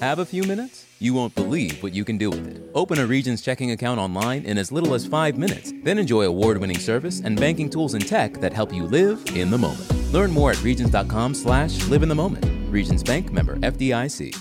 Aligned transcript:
Have 0.00 0.18
a 0.18 0.26
few 0.26 0.42
minutes? 0.42 0.84
You 0.98 1.14
won't 1.14 1.34
believe 1.34 1.82
what 1.82 1.94
you 1.94 2.04
can 2.04 2.18
do 2.18 2.28
with 2.28 2.46
it. 2.46 2.62
Open 2.74 2.98
a 2.98 3.06
Regions 3.06 3.40
checking 3.40 3.70
account 3.70 3.98
online 3.98 4.44
in 4.44 4.58
as 4.58 4.70
little 4.70 4.92
as 4.92 5.06
five 5.06 5.38
minutes. 5.38 5.72
Then 5.84 5.98
enjoy 5.98 6.26
award 6.26 6.58
winning 6.58 6.78
service 6.78 7.20
and 7.20 7.40
banking 7.40 7.70
tools 7.70 7.94
and 7.94 8.06
tech 8.06 8.34
that 8.34 8.52
help 8.52 8.74
you 8.74 8.84
live 8.84 9.24
in 9.34 9.50
the 9.50 9.56
moment. 9.56 9.90
Learn 10.12 10.30
more 10.32 10.50
at 10.50 10.62
Regions.com 10.62 11.32
slash 11.32 11.82
live 11.88 12.02
in 12.02 12.10
the 12.10 12.14
moment. 12.14 12.44
Regions 12.70 13.02
Bank 13.02 13.32
member 13.32 13.56
FDIC. 13.56 14.36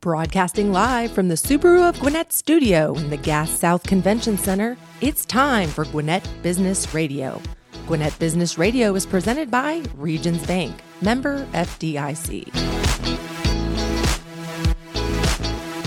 Broadcasting 0.00 0.70
live 0.70 1.10
from 1.10 1.26
the 1.26 1.34
Subaru 1.34 1.88
of 1.88 1.98
Gwinnett 1.98 2.32
studio 2.32 2.94
in 2.94 3.10
the 3.10 3.16
Gas 3.16 3.50
South 3.50 3.82
Convention 3.82 4.38
Center, 4.38 4.76
it's 5.00 5.24
time 5.24 5.68
for 5.68 5.84
Gwinnett 5.86 6.28
Business 6.44 6.94
Radio. 6.94 7.42
Gwinnett 7.86 8.18
Business 8.18 8.58
Radio 8.58 8.94
is 8.96 9.06
presented 9.06 9.48
by 9.48 9.82
Regions 9.96 10.44
Bank, 10.44 10.74
member 11.00 11.46
FDIC. 11.52 12.85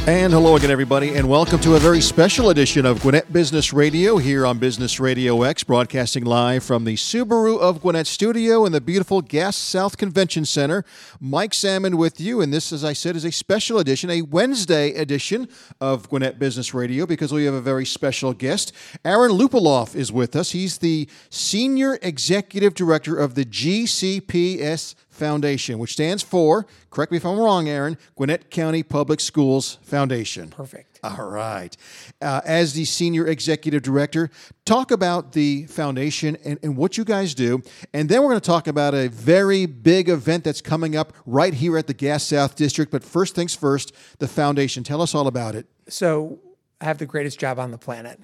And 0.10 0.34
hello 0.34 0.56
again, 0.56 0.72
everybody, 0.72 1.14
and 1.14 1.30
welcome 1.30 1.60
to 1.60 1.76
a 1.76 1.80
very 1.80 2.02
special 2.02 2.50
edition 2.50 2.84
of 2.84 3.00
Gwinnett 3.04 3.32
Business 3.32 3.72
Radio 3.72 4.18
here 4.18 4.44
on 4.44 4.58
Business 4.58 5.00
Radio 5.00 5.44
X, 5.44 5.64
broadcasting 5.64 6.26
live 6.26 6.64
from 6.64 6.84
the 6.84 6.96
Subaru 6.96 7.60
of 7.60 7.80
Gwinnett 7.80 8.08
studio 8.08 8.66
in 8.66 8.72
the 8.72 8.82
beautiful 8.82 9.22
Gas 9.22 9.56
South 9.56 9.98
Convention 9.98 10.46
Center. 10.46 10.84
Mike 11.20 11.54
Salmon 11.54 11.96
with 11.96 12.20
you, 12.20 12.42
and 12.42 12.52
this, 12.52 12.74
as 12.74 12.84
I 12.84 12.92
said, 12.92 13.16
is 13.16 13.24
a 13.24 13.32
special 13.32 13.78
edition, 13.78 14.10
a 14.10 14.24
Wednesday 14.24 14.96
edition 14.96 15.48
of 15.80 16.10
Gwinnett 16.10 16.40
Business 16.40 16.74
Radio 16.74 17.06
because 17.06 17.32
we 17.32 17.46
have 17.46 17.54
a 17.54 17.62
very 17.62 17.86
special 17.86 18.34
guest. 18.34 18.74
Aaron 19.06 19.34
Lupuloff 19.34 19.96
is 19.96 20.12
with 20.12 20.36
us. 20.36 20.50
He's 20.50 20.80
the 20.80 21.08
Senior 21.30 22.00
Executive 22.02 22.74
Director 22.74 23.16
of 23.16 23.36
the 23.36 23.46
GCPS 23.46 24.96
Foundation, 25.20 25.78
which 25.78 25.92
stands 25.92 26.24
for, 26.24 26.66
correct 26.90 27.12
me 27.12 27.18
if 27.18 27.26
I'm 27.26 27.38
wrong, 27.38 27.68
Aaron, 27.68 27.98
Gwinnett 28.16 28.50
County 28.50 28.82
Public 28.82 29.20
Schools 29.20 29.78
Foundation. 29.84 30.50
Perfect. 30.50 31.00
All 31.04 31.30
right. 31.30 31.76
Uh, 32.22 32.42
as 32.46 32.74
the 32.74 32.86
Senior 32.86 33.28
Executive 33.28 33.82
Director, 33.82 34.30
talk 34.66 34.92
about 34.92 35.34
the 35.34 35.66
foundation 35.68 36.38
and, 36.44 36.58
and 36.64 36.76
what 36.78 36.98
you 36.98 37.04
guys 37.04 37.34
do. 37.34 37.62
And 37.94 38.10
then 38.10 38.22
we're 38.22 38.30
going 38.30 38.42
to 38.42 38.48
talk 38.48 38.68
about 38.68 38.94
a 38.94 39.10
very 39.10 39.66
big 39.66 40.10
event 40.10 40.44
that's 40.44 40.62
coming 40.62 40.96
up 40.96 41.14
right 41.26 41.54
here 41.54 41.78
at 41.78 41.88
the 41.88 41.94
Gas 41.94 42.24
South 42.24 42.56
District. 42.56 42.92
But 42.92 43.04
first 43.04 43.36
things 43.36 43.56
first, 43.56 43.94
the 44.20 44.28
foundation. 44.28 44.84
Tell 44.84 45.02
us 45.02 45.14
all 45.14 45.28
about 45.28 45.56
it. 45.56 45.68
So, 45.88 46.40
I 46.82 46.86
have 46.86 46.98
the 46.98 47.06
greatest 47.06 47.40
job 47.40 47.60
on 47.60 47.72
the 47.72 47.78
planet. 47.78 48.20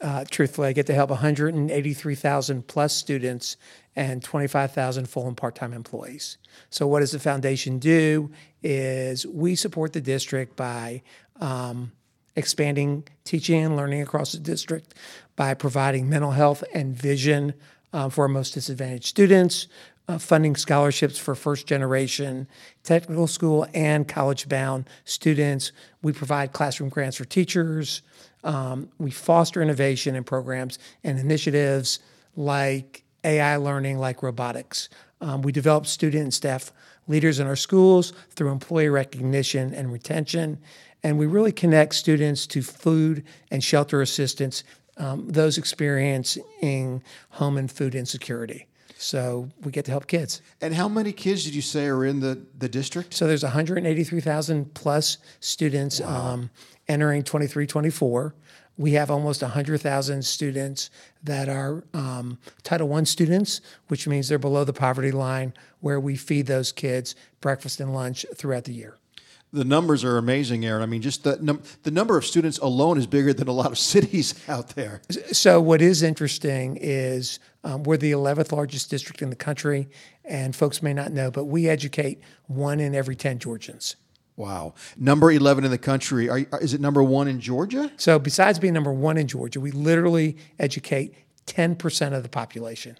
Uh, 0.00 0.24
truthfully, 0.30 0.68
I 0.68 0.72
get 0.72 0.86
to 0.86 0.94
help 0.94 1.10
183,000 1.10 2.66
plus 2.66 2.94
students 2.94 3.56
and 3.94 4.22
25,000 4.22 5.06
full 5.06 5.26
and 5.28 5.36
part-time 5.36 5.72
employees. 5.72 6.38
So 6.70 6.86
what 6.86 7.00
does 7.00 7.12
the 7.12 7.18
foundation 7.18 7.78
do 7.78 8.30
is 8.62 9.26
we 9.26 9.54
support 9.56 9.92
the 9.92 10.00
district 10.00 10.56
by 10.56 11.02
um, 11.40 11.92
expanding 12.36 13.04
teaching 13.24 13.64
and 13.64 13.76
learning 13.76 14.00
across 14.02 14.32
the 14.32 14.38
district 14.38 14.94
by 15.36 15.52
providing 15.54 16.08
mental 16.08 16.30
health 16.30 16.64
and 16.72 16.94
vision 16.94 17.54
uh, 17.92 18.08
for 18.08 18.22
our 18.22 18.28
most 18.28 18.54
disadvantaged 18.54 19.06
students, 19.06 19.66
uh, 20.10 20.18
funding 20.18 20.56
scholarships 20.56 21.18
for 21.18 21.34
first 21.36 21.66
generation 21.66 22.48
technical 22.82 23.26
school 23.26 23.66
and 23.74 24.08
college 24.08 24.48
bound 24.48 24.88
students. 25.04 25.70
We 26.02 26.12
provide 26.12 26.52
classroom 26.52 26.90
grants 26.90 27.16
for 27.16 27.24
teachers. 27.24 28.02
Um, 28.42 28.88
we 28.98 29.10
foster 29.12 29.62
innovation 29.62 30.16
in 30.16 30.24
programs 30.24 30.78
and 31.04 31.18
initiatives 31.18 32.00
like 32.34 33.04
AI 33.22 33.56
learning 33.56 33.98
like 33.98 34.22
robotics. 34.22 34.88
Um, 35.20 35.42
we 35.42 35.52
develop 35.52 35.86
student 35.86 36.24
and 36.24 36.34
staff 36.34 36.72
leaders 37.06 37.38
in 37.38 37.46
our 37.46 37.56
schools 37.56 38.12
through 38.30 38.50
employee 38.50 38.88
recognition 38.88 39.72
and 39.74 39.92
retention. 39.92 40.58
And 41.04 41.18
we 41.18 41.26
really 41.26 41.52
connect 41.52 41.94
students 41.94 42.46
to 42.48 42.62
food 42.62 43.24
and 43.50 43.62
shelter 43.62 44.02
assistance, 44.02 44.64
um, 44.96 45.28
those 45.28 45.56
experiencing 45.56 47.02
home 47.30 47.58
and 47.58 47.70
food 47.70 47.94
insecurity. 47.94 48.66
So 49.00 49.48
we 49.62 49.72
get 49.72 49.86
to 49.86 49.90
help 49.90 50.06
kids. 50.06 50.42
And 50.60 50.74
how 50.74 50.86
many 50.86 51.12
kids 51.12 51.44
did 51.44 51.54
you 51.54 51.62
say 51.62 51.86
are 51.86 52.04
in 52.04 52.20
the, 52.20 52.38
the 52.58 52.68
district? 52.68 53.14
So 53.14 53.26
there's 53.26 53.42
183,000 53.42 54.74
plus 54.74 55.18
students 55.40 56.00
wow. 56.00 56.32
um, 56.32 56.50
entering 56.86 57.22
23 57.22 57.66
24 57.66 58.34
we 58.80 58.92
have 58.92 59.10
almost 59.10 59.42
100,000 59.42 60.24
students 60.24 60.88
that 61.22 61.50
are 61.50 61.84
um, 61.92 62.38
Title 62.62 62.94
I 62.94 63.02
students, 63.02 63.60
which 63.88 64.08
means 64.08 64.30
they're 64.30 64.38
below 64.38 64.64
the 64.64 64.72
poverty 64.72 65.10
line, 65.10 65.52
where 65.80 66.00
we 66.00 66.16
feed 66.16 66.46
those 66.46 66.72
kids 66.72 67.14
breakfast 67.42 67.80
and 67.80 67.92
lunch 67.92 68.24
throughout 68.34 68.64
the 68.64 68.72
year. 68.72 68.96
The 69.52 69.64
numbers 69.64 70.04
are 70.04 70.16
amazing, 70.16 70.64
Aaron. 70.64 70.82
I 70.82 70.86
mean, 70.86 71.02
just 71.02 71.24
the, 71.24 71.36
num- 71.40 71.62
the 71.82 71.90
number 71.90 72.16
of 72.16 72.24
students 72.24 72.58
alone 72.58 72.98
is 72.98 73.06
bigger 73.06 73.32
than 73.32 73.48
a 73.48 73.52
lot 73.52 73.72
of 73.72 73.78
cities 73.94 74.34
out 74.48 74.68
there. 74.70 75.02
So, 75.32 75.60
what 75.60 75.82
is 75.82 76.02
interesting 76.02 76.78
is 76.80 77.40
um, 77.64 77.82
we're 77.82 77.96
the 77.96 78.12
11th 78.12 78.52
largest 78.52 78.90
district 78.90 79.22
in 79.22 79.30
the 79.30 79.36
country, 79.36 79.88
and 80.24 80.54
folks 80.54 80.82
may 80.82 80.94
not 80.94 81.12
know, 81.12 81.30
but 81.30 81.46
we 81.46 81.68
educate 81.68 82.20
one 82.46 82.78
in 82.80 82.94
every 82.94 83.16
10 83.16 83.38
Georgians. 83.38 83.96
Wow. 84.36 84.74
Number 84.96 85.30
11 85.30 85.64
in 85.64 85.70
the 85.70 85.78
country. 85.78 86.30
Are, 86.30 86.46
is 86.62 86.72
it 86.72 86.80
number 86.80 87.02
one 87.02 87.28
in 87.28 87.40
Georgia? 87.40 87.90
So, 87.96 88.18
besides 88.18 88.58
being 88.58 88.72
number 88.72 88.92
one 88.92 89.18
in 89.18 89.26
Georgia, 89.26 89.60
we 89.60 89.72
literally 89.72 90.36
educate 90.58 91.14
10% 91.46 92.14
of 92.14 92.22
the 92.22 92.28
population. 92.28 92.96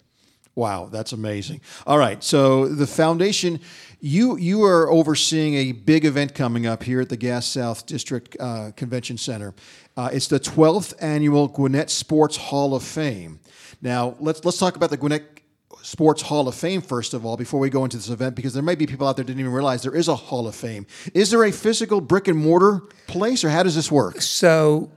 Wow, 0.55 0.89
that's 0.91 1.13
amazing. 1.13 1.61
All 1.87 1.97
right, 1.97 2.21
so 2.23 2.67
the 2.67 2.87
foundation, 2.87 3.61
you 4.01 4.37
you 4.37 4.63
are 4.63 4.89
overseeing 4.89 5.55
a 5.55 5.71
big 5.71 6.03
event 6.03 6.35
coming 6.35 6.65
up 6.65 6.83
here 6.83 6.99
at 6.99 7.09
the 7.09 7.17
Gas 7.17 7.45
South 7.45 7.85
District 7.85 8.35
uh, 8.39 8.71
Convention 8.75 9.17
Center. 9.17 9.53
Uh, 9.95 10.09
it's 10.11 10.27
the 10.27 10.39
12th 10.39 10.93
annual 10.99 11.47
Gwinnett 11.47 11.89
Sports 11.89 12.35
Hall 12.35 12.75
of 12.75 12.83
Fame. 12.83 13.39
Now, 13.81 14.15
let's 14.19 14.43
let's 14.43 14.57
talk 14.57 14.75
about 14.75 14.89
the 14.89 14.97
Gwinnett 14.97 15.41
Sports 15.83 16.21
Hall 16.21 16.47
of 16.47 16.55
Fame, 16.55 16.81
first 16.81 17.13
of 17.13 17.25
all, 17.25 17.37
before 17.37 17.59
we 17.59 17.69
go 17.69 17.83
into 17.85 17.97
this 17.97 18.09
event, 18.09 18.35
because 18.35 18.53
there 18.53 18.63
may 18.63 18.75
be 18.75 18.85
people 18.85 19.07
out 19.07 19.15
there 19.15 19.25
didn't 19.25 19.39
even 19.39 19.53
realize 19.53 19.83
there 19.83 19.95
is 19.95 20.09
a 20.09 20.15
Hall 20.15 20.47
of 20.47 20.55
Fame. 20.55 20.85
Is 21.13 21.31
there 21.31 21.43
a 21.45 21.51
physical 21.51 22.01
brick 22.01 22.27
and 22.27 22.37
mortar 22.37 22.81
place, 23.07 23.43
or 23.43 23.49
how 23.49 23.63
does 23.63 23.75
this 23.75 23.91
work? 23.91 24.21
So, 24.21 24.91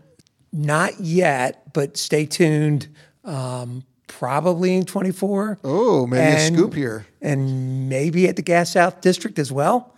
not 0.52 1.00
yet, 1.00 1.72
but 1.72 1.96
stay 1.96 2.26
tuned. 2.26 2.88
Um, 3.24 3.84
probably 4.06 4.76
in 4.76 4.84
24. 4.84 5.58
Oh, 5.64 6.06
maybe 6.06 6.22
and, 6.22 6.54
a 6.54 6.58
scoop 6.58 6.74
here. 6.74 7.06
And 7.20 7.88
maybe 7.88 8.28
at 8.28 8.36
the 8.36 8.42
Gas 8.42 8.72
South 8.72 9.00
District 9.00 9.38
as 9.38 9.50
well. 9.50 9.94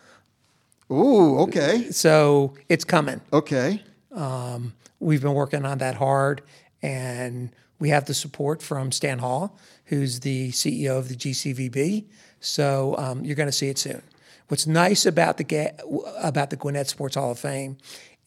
Ooh, 0.90 1.40
okay. 1.40 1.90
So 1.90 2.54
it's 2.68 2.84
coming. 2.84 3.20
Okay. 3.32 3.82
Um, 4.12 4.72
we've 5.00 5.22
been 5.22 5.34
working 5.34 5.64
on 5.64 5.78
that 5.78 5.96
hard, 5.96 6.42
and 6.82 7.50
we 7.78 7.90
have 7.90 8.06
the 8.06 8.14
support 8.14 8.62
from 8.62 8.92
Stan 8.92 9.18
Hall, 9.18 9.58
who's 9.86 10.20
the 10.20 10.50
CEO 10.50 10.98
of 10.98 11.08
the 11.08 11.16
GCVB. 11.16 12.04
So 12.40 12.94
um, 12.98 13.24
you're 13.24 13.36
going 13.36 13.48
to 13.48 13.52
see 13.52 13.68
it 13.68 13.78
soon. 13.78 14.02
What's 14.48 14.66
nice 14.66 15.06
about 15.06 15.38
the 15.38 15.72
about 16.22 16.50
the 16.50 16.56
Gwinnett 16.56 16.88
Sports 16.88 17.16
Hall 17.16 17.32
of 17.32 17.38
Fame 17.38 17.78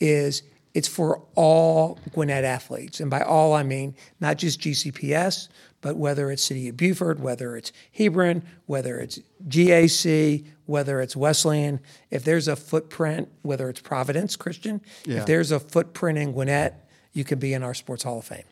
is 0.01 0.44
it's 0.73 0.88
for 0.88 1.23
all 1.35 1.97
Gwinnett 2.13 2.44
athletes, 2.44 3.00
and 3.00 3.09
by 3.09 3.22
all 3.22 3.53
I 3.53 3.63
mean 3.63 3.95
not 4.19 4.38
just 4.38 4.59
GCPS, 4.59 5.47
but 5.81 5.95
whether 5.95 6.29
it's 6.31 6.44
City 6.44 6.69
of 6.69 6.78
Buford, 6.78 7.19
whether 7.19 7.56
it's 7.56 7.72
Hebron, 7.91 8.44
whether 8.66 9.00
it's 9.00 9.19
GAC, 9.47 10.45
whether 10.66 11.01
it's 11.01 11.16
Wesleyan. 11.16 11.79
If 12.12 12.23
there's 12.23 12.47
a 12.47 12.56
footprint, 12.56 13.29
whether 13.41 13.69
it's 13.69 13.79
Providence 13.79 14.35
Christian, 14.35 14.81
yeah. 15.06 15.19
if 15.19 15.25
there's 15.25 15.51
a 15.51 15.59
footprint 15.59 16.18
in 16.18 16.34
Gwinnett, 16.34 16.88
you 17.13 17.23
can 17.23 17.39
be 17.39 17.53
in 17.53 17.63
our 17.63 17.73
Sports 17.73 18.03
Hall 18.03 18.19
of 18.19 18.25
Fame. 18.25 18.44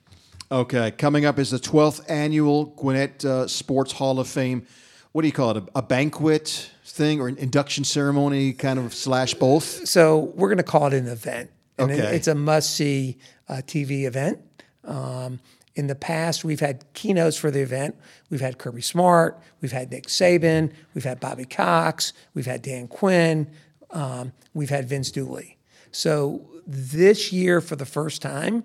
Okay, 0.52 0.92
coming 0.92 1.26
up 1.26 1.38
is 1.40 1.52
the 1.52 1.60
12th 1.60 2.10
annual 2.10 2.66
Gwinnett 2.66 3.24
uh, 3.26 3.48
Sports 3.48 3.92
Hall 3.92 4.20
of 4.20 4.28
Fame. 4.28 4.66
What 5.12 5.24
do 5.24 5.28
you 5.28 5.34
call 5.34 5.52
it? 5.52 5.58
A, 5.58 5.80
a, 5.80 5.82
banquet 5.82 6.72
thing 6.86 7.20
or 7.20 7.28
an 7.28 7.38
induction 7.38 7.84
ceremony, 7.84 8.54
kind 8.54 8.80
of 8.80 8.94
slash 8.94 9.34
both? 9.34 9.88
So 9.88 10.32
we're 10.36 10.48
going 10.48 10.58
to 10.58 10.64
call 10.64 10.88
it 10.88 10.94
an 10.94 11.08
event. 11.08 11.52
And 11.78 11.92
okay. 11.92 12.02
It, 12.02 12.16
it's 12.16 12.28
a 12.28 12.36
must 12.36 12.76
see 12.76 13.18
uh, 13.50 13.56
TV 13.56 14.06
event. 14.06 14.40
Um, 14.86 15.40
in 15.78 15.86
the 15.86 15.96
past, 15.96 16.44
we've 16.44 16.60
had 16.60 16.84
keynotes 16.94 17.38
for 17.38 17.52
the 17.52 17.60
event. 17.60 17.96
We've 18.32 18.42
had 18.42 18.58
Kirby 18.58 18.82
Smart, 18.82 19.40
we've 19.62 19.72
had 19.72 19.92
Nick 19.92 20.08
Saban, 20.08 20.74
we've 20.96 21.04
had 21.04 21.20
Bobby 21.20 21.46
Cox, 21.46 22.14
we've 22.34 22.48
had 22.48 22.64
Dan 22.64 22.88
Quinn, 22.88 23.48
um, 23.92 24.34
we've 24.56 24.72
had 24.72 24.90
Vince 24.90 25.12
Dooley. 25.12 25.60
So 25.92 26.50
this 26.66 27.32
year, 27.32 27.62
for 27.62 27.76
the 27.76 27.86
first 27.86 28.24
time, 28.24 28.64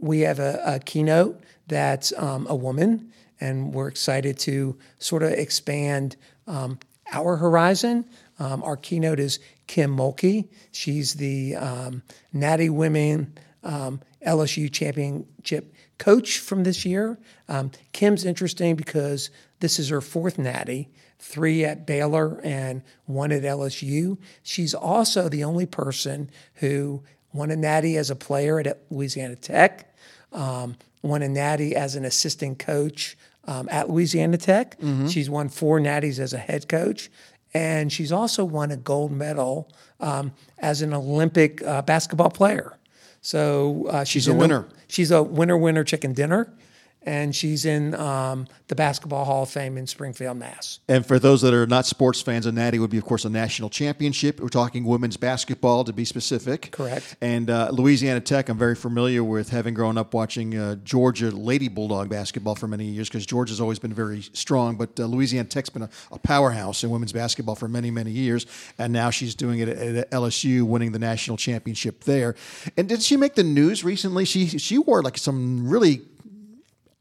we 0.00 0.20
have 0.20 0.40
a, 0.40 0.60
a 0.66 0.78
keynote 0.80 1.40
that's 1.68 2.12
um, 2.16 2.48
a 2.48 2.56
woman, 2.56 3.12
and 3.40 3.72
we're 3.72 3.88
excited 3.88 4.36
to 4.40 4.76
sort 4.98 5.22
of 5.22 5.30
expand 5.30 6.16
um, 6.48 6.80
our 7.12 7.36
horizon. 7.36 8.04
Um, 8.40 8.64
our 8.64 8.76
keynote 8.76 9.20
is 9.20 9.38
Kim 9.68 9.96
Mulkey. 9.96 10.48
She's 10.72 11.14
the 11.14 11.54
um, 11.54 12.02
Natty 12.32 12.70
Women 12.70 13.34
um, 13.62 14.00
LSU 14.26 14.72
Championship 14.72 15.72
coach 16.00 16.38
from 16.38 16.64
this 16.64 16.84
year, 16.84 17.18
um, 17.48 17.70
Kim's 17.92 18.24
interesting 18.24 18.74
because 18.74 19.30
this 19.60 19.78
is 19.78 19.90
her 19.90 20.00
fourth 20.00 20.38
natty, 20.38 20.88
three 21.18 21.64
at 21.64 21.86
Baylor 21.86 22.40
and 22.42 22.82
one 23.04 23.30
at 23.30 23.42
LSU. 23.42 24.18
She's 24.42 24.74
also 24.74 25.28
the 25.28 25.44
only 25.44 25.66
person 25.66 26.30
who 26.54 27.02
won 27.32 27.50
a 27.50 27.56
natty 27.56 27.96
as 27.96 28.10
a 28.10 28.16
player 28.16 28.58
at 28.58 28.80
Louisiana 28.90 29.36
Tech, 29.36 29.94
um, 30.32 30.76
won 31.02 31.22
a 31.22 31.28
natty 31.28 31.76
as 31.76 31.94
an 31.94 32.04
assistant 32.04 32.58
coach 32.58 33.16
um, 33.44 33.68
at 33.70 33.88
Louisiana 33.90 34.38
Tech. 34.38 34.80
She's 35.06 35.28
won 35.30 35.48
four 35.50 35.78
natties 35.80 36.18
as 36.18 36.32
a 36.32 36.38
head 36.38 36.68
coach. 36.68 37.10
And 37.52 37.92
she's 37.92 38.12
also 38.12 38.44
won 38.44 38.70
a 38.70 38.76
gold 38.76 39.12
medal 39.12 39.68
um, 39.98 40.32
as 40.58 40.82
an 40.82 40.94
Olympic 40.94 41.62
uh, 41.62 41.82
basketball 41.82 42.30
player. 42.30 42.72
So 43.20 43.86
uh, 43.88 44.04
she's, 44.04 44.26
a 44.28 44.30
in 44.30 44.36
the- 44.38 44.40
winner. 44.42 44.66
she's 44.88 45.10
a 45.10 45.22
winner, 45.22 45.56
winner, 45.56 45.84
chicken 45.84 46.12
dinner. 46.12 46.52
And 47.02 47.34
she's 47.34 47.64
in 47.64 47.94
um, 47.94 48.46
the 48.68 48.74
Basketball 48.74 49.24
Hall 49.24 49.44
of 49.44 49.48
Fame 49.48 49.78
in 49.78 49.86
Springfield, 49.86 50.36
Mass. 50.36 50.80
And 50.86 51.06
for 51.06 51.18
those 51.18 51.40
that 51.42 51.54
are 51.54 51.66
not 51.66 51.86
sports 51.86 52.20
fans, 52.20 52.44
a 52.44 52.52
natty 52.52 52.78
would 52.78 52.90
be, 52.90 52.98
of 52.98 53.04
course, 53.04 53.24
a 53.24 53.30
national 53.30 53.70
championship. 53.70 54.38
We're 54.38 54.48
talking 54.48 54.84
women's 54.84 55.16
basketball, 55.16 55.84
to 55.84 55.92
be 55.92 56.04
specific. 56.04 56.70
Correct. 56.72 57.16
And 57.20 57.48
uh, 57.48 57.70
Louisiana 57.72 58.20
Tech, 58.20 58.48
I'm 58.48 58.58
very 58.58 58.74
familiar 58.74 59.24
with, 59.24 59.48
having 59.48 59.72
grown 59.72 59.96
up 59.96 60.12
watching 60.12 60.56
uh, 60.56 60.76
Georgia 60.84 61.30
Lady 61.30 61.68
Bulldog 61.68 62.10
basketball 62.10 62.54
for 62.54 62.68
many 62.68 62.84
years, 62.84 63.08
because 63.08 63.24
Georgia's 63.24 63.60
always 63.60 63.78
been 63.78 63.94
very 63.94 64.22
strong. 64.34 64.76
But 64.76 65.00
uh, 65.00 65.06
Louisiana 65.06 65.48
Tech's 65.48 65.70
been 65.70 65.82
a, 65.82 65.90
a 66.12 66.18
powerhouse 66.18 66.84
in 66.84 66.90
women's 66.90 67.12
basketball 67.12 67.54
for 67.54 67.68
many, 67.68 67.90
many 67.90 68.10
years. 68.10 68.46
And 68.78 68.92
now 68.92 69.10
she's 69.10 69.34
doing 69.34 69.60
it 69.60 69.68
at, 69.68 69.78
at 69.78 70.10
LSU, 70.10 70.62
winning 70.64 70.92
the 70.92 70.98
national 70.98 71.38
championship 71.38 72.04
there. 72.04 72.34
And 72.76 72.88
did 72.88 73.02
she 73.02 73.16
make 73.16 73.34
the 73.34 73.44
news 73.44 73.84
recently? 73.84 74.24
She 74.24 74.46
she 74.46 74.78
wore 74.78 75.02
like 75.02 75.16
some 75.16 75.68
really 75.68 76.02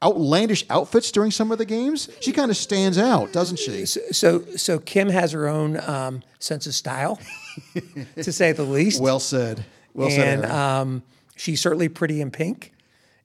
outlandish 0.02 0.66
outfits 0.70 1.12
during 1.12 1.32
some 1.32 1.52
of 1.52 1.58
the 1.58 1.66
games. 1.66 2.10
She 2.22 2.32
kind 2.32 2.52
of 2.52 2.58
stands 2.58 2.98
out, 2.98 3.32
doesn't 3.34 3.60
she? 3.60 3.86
So, 3.86 4.42
so 4.56 4.80
Kim 4.80 5.10
has 5.10 5.32
her 5.32 5.48
own 5.48 5.80
um, 5.82 6.24
sense 6.40 6.68
of 6.68 6.76
style, 6.76 7.20
to 8.16 8.32
say 8.32 8.52
the 8.52 8.64
least. 8.64 9.02
Well 9.02 9.20
said. 9.20 9.66
Well 9.94 10.10
said. 10.10 10.40
and 10.40 10.46
Aaron. 10.46 10.58
um, 10.58 11.04
she's 11.36 11.62
certainly 11.62 11.90
pretty 11.90 12.22
in 12.22 12.32
pink. 12.32 12.74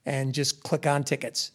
and 0.06 0.34
just 0.34 0.62
click 0.62 0.86
on 0.86 1.04
tickets 1.04 1.52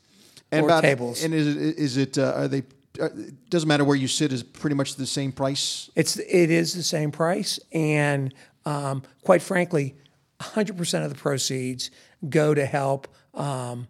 And 0.51 0.63
or 0.63 0.65
about 0.65 0.81
tables. 0.81 1.23
And 1.23 1.33
is 1.33 1.55
it, 1.55 1.77
is 1.77 1.97
it 1.97 2.17
uh, 2.17 2.33
are 2.35 2.47
they? 2.47 2.63
Uh, 2.99 3.09
doesn't 3.49 3.67
matter 3.67 3.83
where 3.83 3.95
you 3.95 4.07
sit. 4.07 4.33
Is 4.33 4.41
pretty 4.41 4.75
much 4.75 4.95
the 4.95 5.05
same 5.05 5.31
price. 5.31 5.91
It's 5.95 6.17
it 6.17 6.49
is 6.49 6.73
the 6.73 6.81
same 6.83 7.11
price, 7.11 7.59
and 7.71 8.33
um, 8.65 9.03
quite 9.23 9.43
frankly, 9.43 9.95
100% 10.41 11.03
of 11.03 11.09
the 11.09 11.17
proceeds 11.17 11.91
go 12.29 12.53
to 12.53 12.65
help 12.65 13.07
um, 13.33 13.87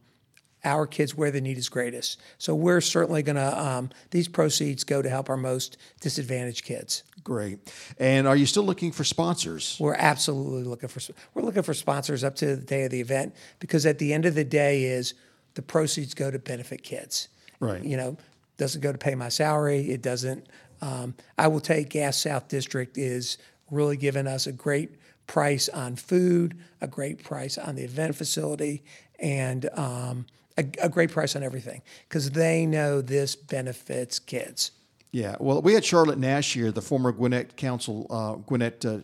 our 0.64 0.88
kids 0.88 1.16
where 1.16 1.32
the 1.32 1.42
need 1.42 1.58
is 1.58 1.70
greatest. 1.70 2.20
So 2.38 2.56
we're 2.56 2.82
certainly 2.82 3.24
going 3.24 3.36
to 3.36 3.60
um, 3.60 3.90
these 4.12 4.28
proceeds 4.28 4.84
go 4.84 5.02
to 5.02 5.10
help 5.10 5.30
our 5.30 5.38
most 5.38 5.78
disadvantaged 6.02 6.66
kids. 6.66 7.04
Great. 7.24 7.60
And 8.00 8.28
are 8.28 8.36
you 8.36 8.46
still 8.46 8.64
looking 8.64 8.92
for 8.92 9.04
sponsors? 9.04 9.78
We're 9.80 9.96
absolutely 9.96 10.64
looking 10.64 10.90
for 10.90 11.02
we're 11.34 11.44
looking 11.44 11.64
for 11.64 11.74
sponsors 11.74 12.24
up 12.24 12.36
to 12.38 12.56
the 12.56 12.66
day 12.66 12.86
of 12.86 12.92
the 12.92 13.02
event 13.02 13.36
because 13.60 13.86
at 13.86 14.00
the 14.00 14.14
end 14.14 14.26
of 14.26 14.36
the 14.36 14.44
day 14.44 14.86
is 14.86 15.14
the 15.56 15.62
proceeds 15.62 16.14
go 16.14 16.32
to 16.32 16.40
benefit 16.40 16.84
kids. 16.84 17.30
Right. 17.60 17.84
You 17.84 17.98
know, 17.98 18.18
doesn't 18.58 18.82
go 18.82 18.92
to 18.92 18.98
pay 18.98 19.16
my 19.16 19.30
salary. 19.30 19.90
It 19.90 20.02
doesn't. 20.02 20.48
Um, 20.82 21.16
I 21.38 21.48
will 21.48 21.60
tell 21.60 21.78
you, 21.78 21.86
Gas 21.86 22.18
South 22.18 22.48
District 22.48 22.98
is 22.98 23.38
really 23.72 23.98
giving 23.98 24.28
us 24.28 24.48
a 24.48 24.52
great 24.52 24.92
price 25.28 25.70
on 25.70 25.96
food, 25.96 26.58
a 26.82 26.88
great 26.88 27.24
price 27.24 27.58
on 27.58 27.76
the 27.76 27.84
event 27.84 28.16
facility, 28.16 28.84
and 29.20 29.70
um, 29.74 30.26
a, 30.58 30.66
a 30.82 30.90
great 30.90 31.12
price 31.12 31.36
on 31.36 31.44
everything 31.44 31.82
because 32.08 32.32
they 32.32 32.66
know 32.66 33.02
this 33.02 33.36
benefits 33.36 34.20
kids. 34.20 34.72
Yeah. 35.12 35.36
Well, 35.40 35.62
we 35.62 35.74
had 35.74 35.86
Charlotte 35.86 36.18
Nash 36.18 36.54
here, 36.54 36.72
the 36.72 36.82
former 36.82 37.12
Gwinnett 37.12 37.56
Council, 37.56 38.08
uh, 38.10 38.36
Gwinnett. 38.36 38.86
Uh, 38.86 39.00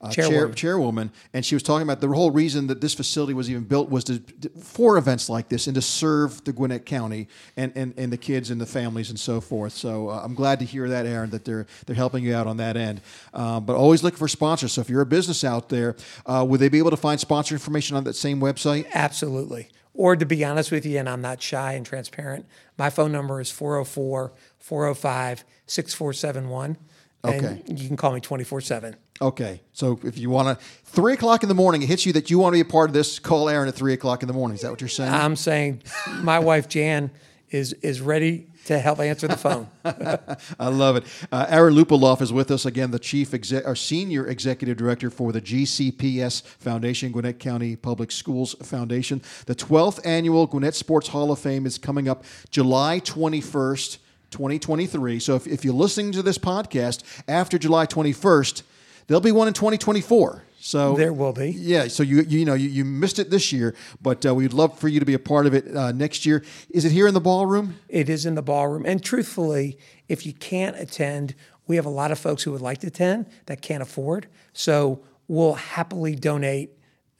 uh, 0.00 0.10
chair, 0.10 0.28
Chairwoman. 0.28 0.54
chairwoman, 0.54 1.12
and 1.34 1.44
she 1.44 1.54
was 1.54 1.62
talking 1.62 1.82
about 1.82 2.00
the 2.00 2.08
whole 2.08 2.30
reason 2.30 2.68
that 2.68 2.80
this 2.80 2.94
facility 2.94 3.34
was 3.34 3.50
even 3.50 3.64
built 3.64 3.90
was 3.90 4.04
to 4.04 4.22
for 4.62 4.96
events 4.96 5.28
like 5.28 5.48
this 5.50 5.66
and 5.66 5.74
to 5.74 5.82
serve 5.82 6.42
the 6.44 6.52
Gwinnett 6.52 6.86
County 6.86 7.28
and, 7.56 7.72
and, 7.76 7.92
and 7.98 8.10
the 8.10 8.16
kids 8.16 8.50
and 8.50 8.60
the 8.60 8.66
families 8.66 9.10
and 9.10 9.20
so 9.20 9.40
forth. 9.40 9.74
So 9.74 10.08
uh, 10.08 10.22
I'm 10.24 10.34
glad 10.34 10.58
to 10.60 10.64
hear 10.64 10.88
that, 10.88 11.04
Aaron, 11.04 11.30
that 11.30 11.44
they're 11.44 11.66
they're 11.86 11.96
helping 11.96 12.24
you 12.24 12.34
out 12.34 12.46
on 12.46 12.56
that 12.56 12.76
end. 12.76 13.02
Uh, 13.34 13.60
but 13.60 13.76
always 13.76 14.02
look 14.02 14.16
for 14.16 14.28
sponsors. 14.28 14.72
So 14.72 14.80
if 14.80 14.88
you're 14.88 15.02
a 15.02 15.06
business 15.06 15.44
out 15.44 15.68
there, 15.68 15.96
uh, 16.24 16.46
would 16.48 16.60
they 16.60 16.70
be 16.70 16.78
able 16.78 16.90
to 16.90 16.96
find 16.96 17.20
sponsor 17.20 17.54
information 17.54 17.96
on 17.96 18.04
that 18.04 18.14
same 18.14 18.40
website? 18.40 18.86
Absolutely. 18.94 19.68
Or 19.92 20.16
to 20.16 20.24
be 20.24 20.44
honest 20.44 20.70
with 20.70 20.86
you, 20.86 20.98
and 20.98 21.08
I'm 21.08 21.20
not 21.20 21.42
shy 21.42 21.74
and 21.74 21.84
transparent, 21.84 22.46
my 22.78 22.88
phone 22.90 23.12
number 23.12 23.40
is 23.40 23.50
404 23.50 24.32
405 24.58 25.44
6471. 25.66 26.76
Okay. 27.24 27.62
And 27.66 27.78
you 27.78 27.86
can 27.86 27.96
call 27.96 28.12
me 28.12 28.20
24 28.20 28.60
7. 28.60 28.96
Okay, 29.22 29.60
so 29.74 30.00
if 30.02 30.16
you 30.16 30.30
want 30.30 30.58
to, 30.58 30.64
three 30.84 31.12
o'clock 31.12 31.42
in 31.42 31.50
the 31.50 31.54
morning, 31.54 31.82
it 31.82 31.88
hits 31.88 32.06
you 32.06 32.12
that 32.14 32.30
you 32.30 32.38
want 32.38 32.54
to 32.54 32.56
be 32.56 32.66
a 32.66 32.72
part 32.72 32.88
of 32.88 32.94
this. 32.94 33.18
Call 33.18 33.50
Aaron 33.50 33.68
at 33.68 33.74
three 33.74 33.92
o'clock 33.92 34.22
in 34.22 34.28
the 34.28 34.32
morning. 34.32 34.54
Is 34.54 34.62
that 34.62 34.70
what 34.70 34.80
you're 34.80 34.88
saying? 34.88 35.12
I'm 35.12 35.36
saying 35.36 35.82
my 36.22 36.38
wife, 36.50 36.68
Jan, 36.68 37.10
is, 37.50 37.74
is 37.74 38.00
ready 38.00 38.46
to 38.66 38.78
help 38.78 39.00
answer 39.00 39.28
the 39.28 39.36
phone. 39.36 39.68
I 40.58 40.68
love 40.68 40.96
it. 40.96 41.04
Uh, 41.30 41.46
Aaron 41.48 41.74
Lupuloff 41.74 42.22
is 42.22 42.32
with 42.32 42.50
us 42.50 42.64
again, 42.64 42.92
the 42.92 42.98
chief 42.98 43.34
exec, 43.34 43.66
or 43.66 43.74
senior 43.74 44.26
executive 44.26 44.76
director 44.76 45.10
for 45.10 45.32
the 45.32 45.40
GCPS 45.40 46.42
Foundation, 46.42 47.12
Gwinnett 47.12 47.38
County 47.38 47.76
Public 47.76 48.10
Schools 48.10 48.54
Foundation. 48.62 49.20
The 49.46 49.54
12th 49.54 50.00
annual 50.04 50.46
Gwinnett 50.46 50.74
Sports 50.74 51.08
Hall 51.08 51.32
of 51.32 51.38
Fame 51.38 51.66
is 51.66 51.76
coming 51.78 52.08
up 52.08 52.24
July 52.50 53.00
21st. 53.00 53.98
2023. 54.30 55.18
So 55.18 55.36
if, 55.36 55.46
if 55.46 55.64
you're 55.64 55.74
listening 55.74 56.12
to 56.12 56.22
this 56.22 56.38
podcast 56.38 57.02
after 57.28 57.58
July 57.58 57.86
21st, 57.86 58.62
there'll 59.06 59.20
be 59.20 59.32
one 59.32 59.48
in 59.48 59.54
2024. 59.54 60.44
So 60.62 60.94
There 60.94 61.12
will 61.12 61.32
be. 61.32 61.52
Yeah. 61.52 61.88
So 61.88 62.02
you 62.02 62.20
you 62.20 62.44
know 62.44 62.52
you, 62.52 62.68
you 62.68 62.84
missed 62.84 63.18
it 63.18 63.30
this 63.30 63.50
year, 63.50 63.74
but 64.02 64.26
uh, 64.26 64.34
we'd 64.34 64.52
love 64.52 64.78
for 64.78 64.88
you 64.88 65.00
to 65.00 65.06
be 65.06 65.14
a 65.14 65.18
part 65.18 65.46
of 65.46 65.54
it 65.54 65.74
uh, 65.74 65.90
next 65.92 66.26
year. 66.26 66.44
Is 66.68 66.84
it 66.84 66.92
here 66.92 67.08
in 67.08 67.14
the 67.14 67.20
ballroom? 67.20 67.76
It 67.88 68.10
is 68.10 68.26
in 68.26 68.34
the 68.34 68.42
ballroom. 68.42 68.84
And 68.84 69.02
truthfully, 69.02 69.78
if 70.08 70.26
you 70.26 70.34
can't 70.34 70.78
attend, 70.78 71.34
we 71.66 71.76
have 71.76 71.86
a 71.86 71.90
lot 71.90 72.12
of 72.12 72.18
folks 72.18 72.42
who 72.42 72.52
would 72.52 72.60
like 72.60 72.78
to 72.80 72.88
attend 72.88 73.26
that 73.46 73.62
can't 73.62 73.82
afford. 73.82 74.26
So 74.52 75.00
we'll 75.28 75.54
happily 75.54 76.14
donate 76.14 76.72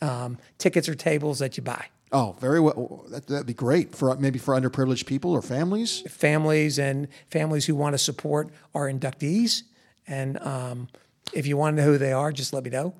um, 0.02 0.36
tickets 0.58 0.88
or 0.88 0.94
tables 0.94 1.38
that 1.38 1.56
you 1.56 1.62
buy. 1.62 1.86
Oh, 2.12 2.36
very 2.40 2.58
well. 2.58 3.04
That, 3.10 3.26
that'd 3.28 3.46
be 3.46 3.54
great 3.54 3.94
for 3.94 4.16
maybe 4.16 4.38
for 4.38 4.58
underprivileged 4.58 5.06
people 5.06 5.32
or 5.32 5.42
families. 5.42 6.00
Families 6.08 6.78
and 6.78 7.06
families 7.30 7.66
who 7.66 7.76
want 7.76 7.94
to 7.94 7.98
support 7.98 8.50
our 8.74 8.90
inductees. 8.90 9.62
And 10.08 10.38
um, 10.40 10.88
if 11.32 11.46
you 11.46 11.56
want 11.56 11.76
to 11.76 11.82
know 11.82 11.88
who 11.92 11.98
they 11.98 12.12
are, 12.12 12.32
just 12.32 12.52
let 12.52 12.64
me 12.64 12.70
know. 12.70 12.94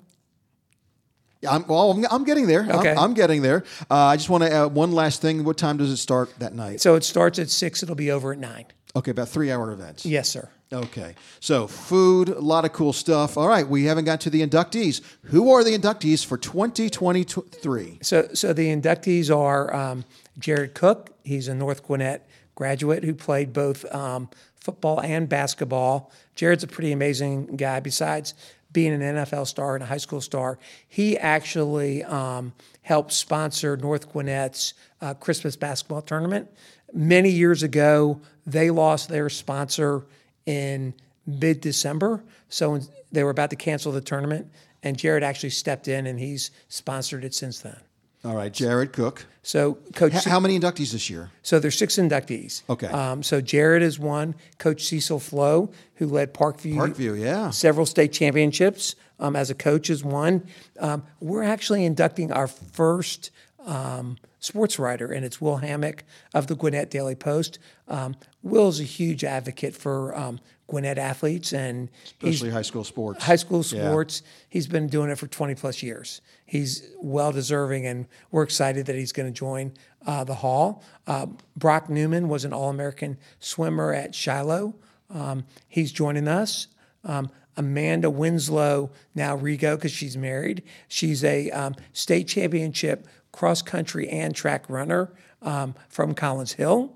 Yeah, 1.41 1.55
I'm, 1.55 1.67
well, 1.67 1.91
I'm, 1.91 2.05
I'm 2.09 2.23
getting 2.23 2.47
there. 2.47 2.67
Okay. 2.69 2.91
I'm, 2.91 2.99
I'm 2.99 3.13
getting 3.13 3.41
there. 3.41 3.63
Uh, 3.89 3.95
I 3.95 4.15
just 4.15 4.29
want 4.29 4.43
to 4.43 4.53
add 4.53 4.65
one 4.73 4.91
last 4.91 5.21
thing. 5.21 5.43
What 5.43 5.57
time 5.57 5.77
does 5.77 5.89
it 5.89 5.97
start 5.97 6.37
that 6.39 6.53
night? 6.53 6.79
So 6.81 6.95
it 6.95 7.03
starts 7.03 7.39
at 7.39 7.49
six. 7.49 7.81
It'll 7.81 7.95
be 7.95 8.11
over 8.11 8.31
at 8.31 8.39
nine. 8.39 8.65
Okay, 8.95 9.11
about 9.11 9.29
three 9.29 9.51
hour 9.51 9.71
events. 9.71 10.05
Yes, 10.05 10.29
sir. 10.29 10.49
Okay, 10.73 11.15
so 11.41 11.67
food, 11.67 12.29
a 12.29 12.39
lot 12.39 12.63
of 12.63 12.71
cool 12.71 12.93
stuff. 12.93 13.37
All 13.37 13.47
right, 13.47 13.67
we 13.67 13.85
haven't 13.85 14.05
got 14.05 14.21
to 14.21 14.29
the 14.29 14.45
inductees. 14.45 15.01
Who 15.23 15.51
are 15.51 15.65
the 15.65 15.77
inductees 15.77 16.25
for 16.25 16.37
2023? 16.37 17.99
So, 18.01 18.29
so 18.33 18.53
the 18.53 18.67
inductees 18.67 19.35
are 19.35 19.73
um, 19.75 20.05
Jared 20.39 20.73
Cook. 20.73 21.11
He's 21.23 21.49
a 21.49 21.55
North 21.55 21.83
Gwinnett 21.83 22.27
graduate 22.55 23.03
who 23.03 23.13
played 23.13 23.51
both 23.51 23.83
um, 23.93 24.29
football 24.61 25.01
and 25.01 25.27
basketball. 25.27 26.11
Jared's 26.35 26.63
a 26.63 26.67
pretty 26.67 26.93
amazing 26.93 27.57
guy. 27.57 27.81
Besides 27.81 28.33
being 28.71 28.93
an 28.93 29.01
NFL 29.01 29.47
star 29.47 29.75
and 29.75 29.83
a 29.83 29.87
high 29.87 29.97
school 29.97 30.21
star, 30.21 30.57
he 30.87 31.17
actually 31.17 32.03
um, 32.03 32.53
helped 32.81 33.11
sponsor 33.11 33.75
North 33.75 34.11
Gwinnett's 34.11 34.73
uh, 35.01 35.13
Christmas 35.15 35.55
basketball 35.55 36.01
tournament. 36.01 36.49
Many 36.93 37.29
years 37.29 37.63
ago, 37.63 38.21
they 38.45 38.69
lost 38.69 39.09
their 39.09 39.29
sponsor 39.29 40.05
in 40.45 40.93
mid 41.25 41.61
December. 41.61 42.23
So 42.49 42.79
they 43.11 43.23
were 43.23 43.29
about 43.29 43.49
to 43.51 43.55
cancel 43.55 43.91
the 43.91 44.01
tournament, 44.01 44.47
and 44.83 44.97
Jared 44.97 45.23
actually 45.23 45.51
stepped 45.51 45.87
in 45.87 46.07
and 46.07 46.19
he's 46.19 46.51
sponsored 46.67 47.23
it 47.23 47.33
since 47.33 47.59
then. 47.59 47.77
All 48.23 48.35
right, 48.35 48.53
Jared 48.53 48.93
Cook. 48.93 49.25
So, 49.41 49.79
Coach, 49.95 50.13
H- 50.13 50.23
how 50.25 50.39
many 50.39 50.59
inductees 50.59 50.91
this 50.91 51.09
year? 51.09 51.31
so 51.41 51.59
there's 51.59 51.75
six 51.75 51.95
inductees. 51.95 52.61
Okay. 52.69 52.85
Um, 52.85 53.23
so 53.23 53.41
Jared 53.41 53.81
is 53.81 53.97
one. 53.97 54.35
Coach 54.59 54.83
Cecil 54.83 55.19
Flowe, 55.19 55.71
who 55.95 56.05
led 56.05 56.31
Parkview, 56.31 56.75
Parkview, 56.75 57.19
yeah. 57.19 57.49
several 57.49 57.87
state 57.87 58.11
championships 58.13 58.95
um, 59.19 59.35
as 59.35 59.49
a 59.49 59.55
coach, 59.55 59.89
is 59.89 60.03
one. 60.03 60.45
Um, 60.79 61.03
we're 61.19 61.41
actually 61.41 61.83
inducting 61.83 62.31
our 62.31 62.45
first 62.47 63.31
um, 63.65 64.17
sports 64.41 64.77
writer, 64.79 65.11
and 65.11 65.23
it's 65.23 65.39
Will 65.39 65.57
Hammock 65.57 66.03
of 66.33 66.47
the 66.47 66.55
Gwinnett 66.55 66.91
Daily 66.91 67.15
Post. 67.15 67.59
Um, 67.87 68.15
Will's 68.43 68.79
a 68.81 68.83
huge 68.83 69.23
advocate 69.23 69.75
for 69.75 70.17
um, 70.17 70.39
Gwinnett 70.67 70.97
athletes, 70.97 71.53
and 71.53 71.89
Especially 72.21 72.49
high 72.49 72.63
school 72.63 72.83
sports. 72.83 73.23
high 73.23 73.35
school 73.35 73.63
sports. 73.63 74.23
He's 74.49 74.67
been 74.67 74.87
doing 74.87 75.09
it 75.09 75.17
for 75.17 75.27
20 75.27 75.55
plus 75.55 75.81
years. 75.81 76.21
He's 76.45 76.89
well 76.99 77.31
deserving, 77.31 77.85
and 77.85 78.07
we're 78.31 78.43
excited 78.43 78.87
that 78.87 78.95
he's 78.95 79.11
going 79.11 79.31
to 79.31 79.37
join 79.37 79.73
uh, 80.05 80.23
the 80.23 80.35
Hall. 80.35 80.83
Uh, 81.07 81.27
Brock 81.55 81.89
Newman 81.89 82.27
was 82.27 82.43
an 82.43 82.51
All 82.51 82.69
American 82.69 83.17
swimmer 83.39 83.93
at 83.93 84.15
Shiloh. 84.15 84.75
Um, 85.09 85.45
he's 85.67 85.91
joining 85.91 86.27
us. 86.27 86.67
Um, 87.03 87.29
Amanda 87.57 88.09
Winslow, 88.09 88.91
now 89.13 89.37
Rigo, 89.37 89.75
because 89.75 89.91
she's 89.91 90.15
married. 90.15 90.63
She's 90.87 91.23
a 91.23 91.51
um, 91.51 91.75
state 91.91 92.27
championship 92.27 93.07
cross 93.31 93.61
country 93.61 94.07
and 94.09 94.35
track 94.35 94.69
runner 94.69 95.13
um, 95.41 95.75
from 95.89 96.13
Collins 96.13 96.53
Hill 96.53 96.93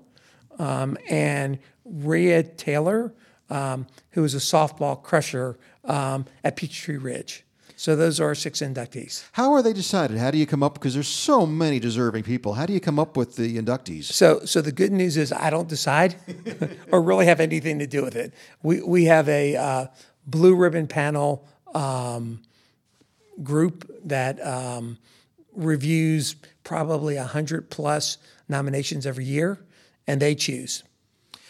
um, 0.58 0.96
and 1.08 1.58
Rhea 1.84 2.42
Taylor, 2.42 3.14
um, 3.50 3.86
who 4.10 4.24
is 4.24 4.34
a 4.34 4.38
softball 4.38 5.02
crusher 5.02 5.58
um, 5.84 6.26
at 6.44 6.56
Peachtree 6.56 6.96
Ridge. 6.96 7.44
So 7.78 7.94
those 7.94 8.20
are 8.20 8.26
our 8.26 8.34
six 8.34 8.60
inductees. 8.60 9.24
How 9.32 9.52
are 9.52 9.62
they 9.62 9.74
decided? 9.74 10.16
How 10.16 10.30
do 10.30 10.38
you 10.38 10.46
come 10.46 10.62
up? 10.62 10.74
Because 10.74 10.94
there's 10.94 11.08
so 11.08 11.44
many 11.44 11.78
deserving 11.78 12.22
people. 12.22 12.54
How 12.54 12.64
do 12.64 12.72
you 12.72 12.80
come 12.80 12.98
up 12.98 13.18
with 13.18 13.36
the 13.36 13.58
inductees? 13.58 14.04
So, 14.04 14.40
so 14.46 14.62
the 14.62 14.72
good 14.72 14.92
news 14.92 15.18
is 15.18 15.30
I 15.30 15.50
don't 15.50 15.68
decide 15.68 16.16
or 16.90 17.02
really 17.02 17.26
have 17.26 17.38
anything 17.38 17.78
to 17.80 17.86
do 17.86 18.02
with 18.02 18.16
it. 18.16 18.32
We, 18.62 18.80
we 18.80 19.04
have 19.04 19.28
a 19.28 19.56
uh, 19.56 19.86
blue 20.26 20.56
ribbon 20.56 20.86
panel 20.86 21.46
um, 21.74 22.40
group 23.42 23.90
that 24.04 24.44
um, 24.44 24.96
reviews 25.56 26.36
probably 26.64 27.16
100 27.16 27.70
plus 27.70 28.18
nominations 28.48 29.06
every 29.06 29.24
year, 29.24 29.58
and 30.06 30.20
they 30.20 30.34
choose. 30.34 30.82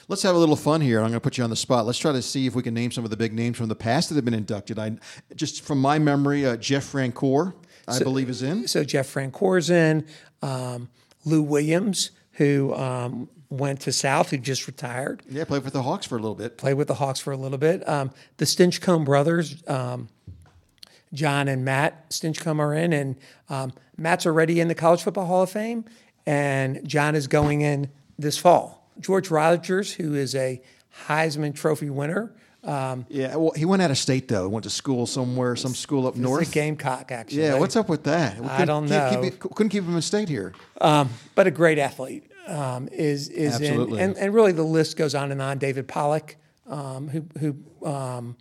Let's 0.08 0.22
have 0.22 0.36
a 0.36 0.38
little 0.38 0.56
fun 0.56 0.80
here. 0.82 0.98
I'm 0.98 1.06
going 1.06 1.14
to 1.14 1.20
put 1.20 1.36
you 1.36 1.42
on 1.44 1.50
the 1.50 1.56
spot. 1.56 1.84
Let's 1.84 1.98
try 1.98 2.12
to 2.12 2.22
see 2.22 2.46
if 2.46 2.54
we 2.54 2.62
can 2.62 2.74
name 2.74 2.92
some 2.92 3.02
of 3.04 3.10
the 3.10 3.16
big 3.16 3.32
names 3.32 3.56
from 3.56 3.68
the 3.68 3.74
past 3.74 4.08
that 4.08 4.14
have 4.14 4.24
been 4.24 4.34
inducted. 4.34 4.78
I 4.78 4.98
just 5.34 5.62
from 5.64 5.80
my 5.80 5.98
memory, 5.98 6.46
uh, 6.46 6.56
Jeff 6.56 6.84
Francoeur, 6.92 7.54
I 7.88 7.98
believe, 7.98 8.30
is 8.30 8.40
in. 8.42 8.68
So 8.68 8.84
Jeff 8.84 9.12
Francoeur's 9.12 9.68
in, 9.68 10.06
um, 10.42 10.88
Lou 11.24 11.42
Williams, 11.42 12.12
who 12.32 12.72
um, 12.74 13.28
went 13.50 13.80
to 13.80 13.90
South, 13.92 14.30
who 14.30 14.38
just 14.38 14.68
retired, 14.68 15.24
Yeah, 15.28 15.44
played 15.44 15.64
with 15.64 15.72
the 15.72 15.82
Hawks 15.82 16.06
for 16.06 16.16
a 16.16 16.20
little 16.20 16.36
bit. 16.36 16.56
played 16.56 16.74
with 16.74 16.86
the 16.86 16.94
Hawks 16.94 17.18
for 17.18 17.32
a 17.32 17.36
little 17.36 17.58
bit. 17.58 17.86
Um, 17.88 18.12
the 18.36 18.44
Stinchcomb 18.44 19.04
brothers, 19.04 19.62
um, 19.66 20.08
John 21.16 21.48
and 21.48 21.64
Matt 21.64 22.10
Stinchcomb 22.10 22.60
are 22.60 22.74
in, 22.74 22.92
and 22.92 23.16
um, 23.48 23.72
Matt's 23.96 24.26
already 24.26 24.60
in 24.60 24.68
the 24.68 24.74
College 24.74 25.02
Football 25.02 25.26
Hall 25.26 25.42
of 25.42 25.50
Fame, 25.50 25.84
and 26.26 26.86
John 26.86 27.14
is 27.16 27.26
going 27.26 27.62
in 27.62 27.90
this 28.18 28.38
fall. 28.38 28.88
George 29.00 29.30
Rogers, 29.30 29.92
who 29.94 30.14
is 30.14 30.34
a 30.34 30.60
Heisman 31.08 31.54
Trophy 31.54 31.90
winner, 31.90 32.32
um, 32.64 33.06
Yeah, 33.08 33.36
well, 33.36 33.52
he 33.54 33.64
went 33.64 33.80
out 33.82 33.90
of 33.92 33.98
state 33.98 34.26
though. 34.28 34.48
Went 34.48 34.64
to 34.64 34.70
school 34.70 35.06
somewhere, 35.06 35.54
some 35.56 35.74
school 35.74 36.06
up 36.06 36.16
north. 36.16 36.50
Gamecock, 36.52 37.12
actually. 37.12 37.42
Yeah, 37.42 37.58
what's 37.58 37.76
up 37.76 37.88
with 37.88 38.04
that? 38.04 38.32
I 38.42 38.58
couldn't 38.58 38.66
don't 38.66 38.88
keep- 38.88 39.22
keep 39.32 39.44
know. 39.44 39.50
couldn't 39.54 39.70
keep 39.70 39.84
him 39.84 39.94
in 39.96 40.02
state 40.02 40.28
here. 40.28 40.52
but 40.80 41.46
a 41.46 41.50
great 41.50 41.78
athlete 41.78 42.24
um, 42.48 42.88
is 42.92 43.28
is 43.28 43.54
Absolutely. 43.54 43.98
in, 44.00 44.10
and, 44.10 44.18
and 44.18 44.34
really 44.34 44.52
the 44.52 44.62
list 44.64 44.96
goes 44.96 45.14
on 45.14 45.30
and 45.32 45.40
on. 45.40 45.58
David 45.58 45.86
Pollack, 45.88 46.36
um, 46.66 47.08
who 47.08 47.24
who 47.38 47.86
um, 47.88 48.36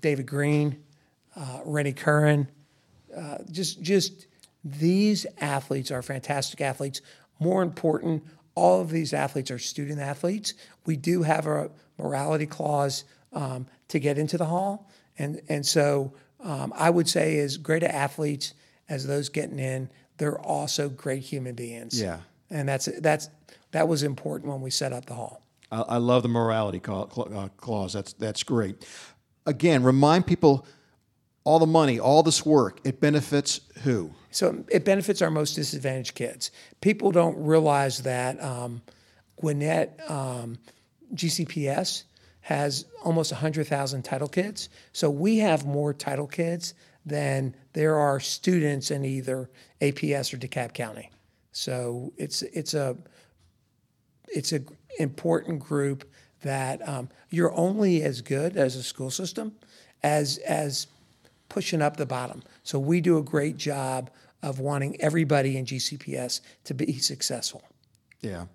David 0.00 0.26
Greene, 0.26 0.82
uh, 1.36 1.60
Rennie 1.64 1.92
Curran, 1.92 2.48
uh, 3.16 3.38
just 3.50 3.82
just 3.82 4.26
these 4.64 5.26
athletes 5.40 5.90
are 5.90 6.02
fantastic 6.02 6.60
athletes. 6.60 7.00
More 7.38 7.62
important, 7.62 8.24
all 8.54 8.80
of 8.80 8.90
these 8.90 9.12
athletes 9.12 9.50
are 9.50 9.58
student 9.58 10.00
athletes. 10.00 10.54
We 10.86 10.96
do 10.96 11.22
have 11.22 11.46
a 11.46 11.70
morality 11.98 12.46
clause 12.46 13.04
um, 13.32 13.66
to 13.88 13.98
get 13.98 14.18
into 14.18 14.38
the 14.38 14.46
hall, 14.46 14.90
and 15.18 15.40
and 15.48 15.64
so 15.64 16.12
um, 16.40 16.72
I 16.76 16.90
would 16.90 17.08
say 17.08 17.38
as 17.38 17.56
great 17.56 17.82
athletes 17.82 18.54
as 18.88 19.06
those 19.06 19.28
getting 19.28 19.58
in, 19.58 19.88
they're 20.18 20.40
also 20.40 20.88
great 20.88 21.22
human 21.22 21.54
beings. 21.54 22.00
Yeah. 22.00 22.20
and 22.50 22.68
that's 22.68 22.88
that's 23.00 23.30
that 23.72 23.88
was 23.88 24.02
important 24.02 24.50
when 24.52 24.60
we 24.60 24.70
set 24.70 24.92
up 24.92 25.06
the 25.06 25.14
hall. 25.14 25.42
I, 25.70 25.80
I 25.80 25.96
love 25.96 26.22
the 26.22 26.28
morality 26.28 26.80
uh, 26.86 27.48
clause. 27.56 27.92
That's 27.92 28.12
that's 28.12 28.42
great. 28.42 28.86
Again, 29.46 29.82
remind 29.82 30.26
people 30.26 30.66
all 31.44 31.58
the 31.58 31.66
money, 31.66 31.98
all 31.98 32.22
this 32.22 32.46
work, 32.46 32.80
it 32.84 33.00
benefits 33.00 33.60
who? 33.82 34.12
So 34.30 34.64
it 34.68 34.84
benefits 34.84 35.20
our 35.22 35.30
most 35.30 35.54
disadvantaged 35.54 36.14
kids. 36.14 36.50
People 36.80 37.10
don't 37.10 37.36
realize 37.44 38.02
that 38.02 38.42
um, 38.42 38.82
Gwinnett 39.36 40.00
um, 40.08 40.58
GCPS 41.14 42.04
has 42.42 42.86
almost 43.04 43.32
100,000 43.32 44.02
title 44.02 44.28
kids. 44.28 44.68
So 44.92 45.10
we 45.10 45.38
have 45.38 45.64
more 45.64 45.92
title 45.92 46.26
kids 46.26 46.74
than 47.04 47.54
there 47.72 47.96
are 47.96 48.20
students 48.20 48.90
in 48.90 49.04
either 49.04 49.50
APS 49.80 50.32
or 50.32 50.38
DeKalb 50.38 50.72
County. 50.72 51.10
So 51.52 52.12
it's 52.16 52.42
it's 52.42 52.74
a 52.74 52.96
it's 54.28 54.52
a 54.52 54.60
important 54.98 55.60
group 55.60 56.08
that 56.42 56.86
um, 56.88 57.08
you're 57.30 57.52
only 57.54 58.02
as 58.02 58.20
good 58.20 58.56
as 58.56 58.76
a 58.76 58.82
school 58.82 59.10
system 59.10 59.52
as 60.02 60.38
as 60.38 60.86
pushing 61.52 61.82
up 61.82 61.98
the 61.98 62.06
bottom. 62.06 62.42
So 62.62 62.78
we 62.78 63.02
do 63.02 63.18
a 63.18 63.22
great 63.22 63.58
job 63.58 64.10
of 64.42 64.58
wanting 64.58 64.98
everybody 65.00 65.58
in 65.58 65.66
GCPS 65.66 66.40
to 66.64 66.72
be 66.72 66.98
successful. 66.98 67.62
Yeah. 68.22 68.46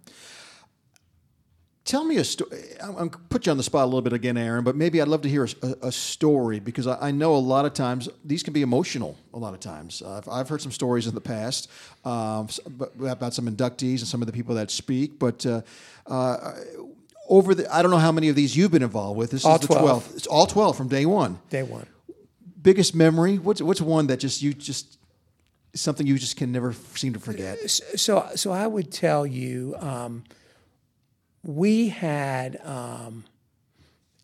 Tell 1.85 2.03
me 2.03 2.17
a 2.17 2.23
story. 2.23 2.59
I'm 2.81 3.09
put 3.09 3.45
you 3.45 3.51
on 3.51 3.57
the 3.57 3.63
spot 3.63 3.83
a 3.83 3.85
little 3.85 4.01
bit 4.01 4.11
again, 4.13 4.35
Aaron, 4.35 4.63
but 4.65 4.75
maybe 4.75 4.99
I'd 5.01 5.07
love 5.07 5.21
to 5.21 5.29
hear 5.29 5.45
a, 5.45 5.75
a- 5.83 5.91
story 5.91 6.59
because 6.59 6.85
I, 6.87 7.07
I 7.07 7.11
know 7.11 7.35
a 7.35 7.37
lot 7.37 7.65
of 7.65 7.73
times 7.73 8.09
these 8.25 8.43
can 8.43 8.51
be 8.51 8.61
emotional. 8.61 9.15
A 9.33 9.37
lot 9.37 9.53
of 9.53 9.61
times, 9.61 10.01
uh, 10.01 10.17
I've, 10.17 10.27
I've 10.27 10.49
heard 10.49 10.61
some 10.61 10.73
stories 10.73 11.07
in 11.07 11.13
the 11.15 11.21
past 11.21 11.69
um, 12.03 12.49
but- 12.71 12.91
about 12.99 13.33
some 13.33 13.47
inductees 13.47 13.99
and 13.99 14.07
some 14.07 14.21
of 14.21 14.25
the 14.25 14.33
people 14.33 14.55
that 14.55 14.69
speak. 14.71 15.17
But 15.17 15.45
uh, 15.45 15.61
uh, 16.07 16.55
over 17.29 17.55
the, 17.55 17.73
I 17.73 17.81
don't 17.81 17.91
know 17.91 17.97
how 17.99 18.11
many 18.11 18.27
of 18.27 18.35
these 18.35 18.57
you've 18.57 18.71
been 18.71 18.83
involved 18.83 19.17
with. 19.17 19.31
This 19.31 19.45
All 19.45 19.55
is 19.55 19.61
the 19.61 19.67
12. 19.67 20.03
12th. 20.03 20.17
It's 20.17 20.27
all 20.27 20.45
12 20.47 20.75
from 20.75 20.87
day 20.89 21.05
one. 21.05 21.39
Day 21.49 21.63
one. 21.63 21.87
Biggest 22.67 22.93
memory? 22.93 23.37
What's 23.37 23.61
what's 23.61 23.79
one 23.79 24.07
that 24.07 24.17
just 24.17 24.41
you 24.41 24.53
just 24.53 24.97
something 25.73 26.05
you 26.05 26.17
just 26.17 26.35
can 26.35 26.51
never 26.51 26.73
seem 26.73 27.13
to 27.13 27.19
forget? 27.19 27.57
So, 27.69 28.29
so 28.35 28.51
I 28.51 28.67
would 28.67 28.91
tell 28.91 29.25
you, 29.25 29.73
um, 29.79 30.25
we 31.43 31.87
had 31.87 32.59
um, 32.65 33.23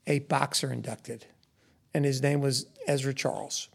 a 0.05 0.19
boxer 0.19 0.73
inducted, 0.73 1.25
and 1.93 2.03
his 2.03 2.21
name 2.21 2.41
was 2.41 2.65
Ezzard 2.85 3.15
Charles, 3.15 3.69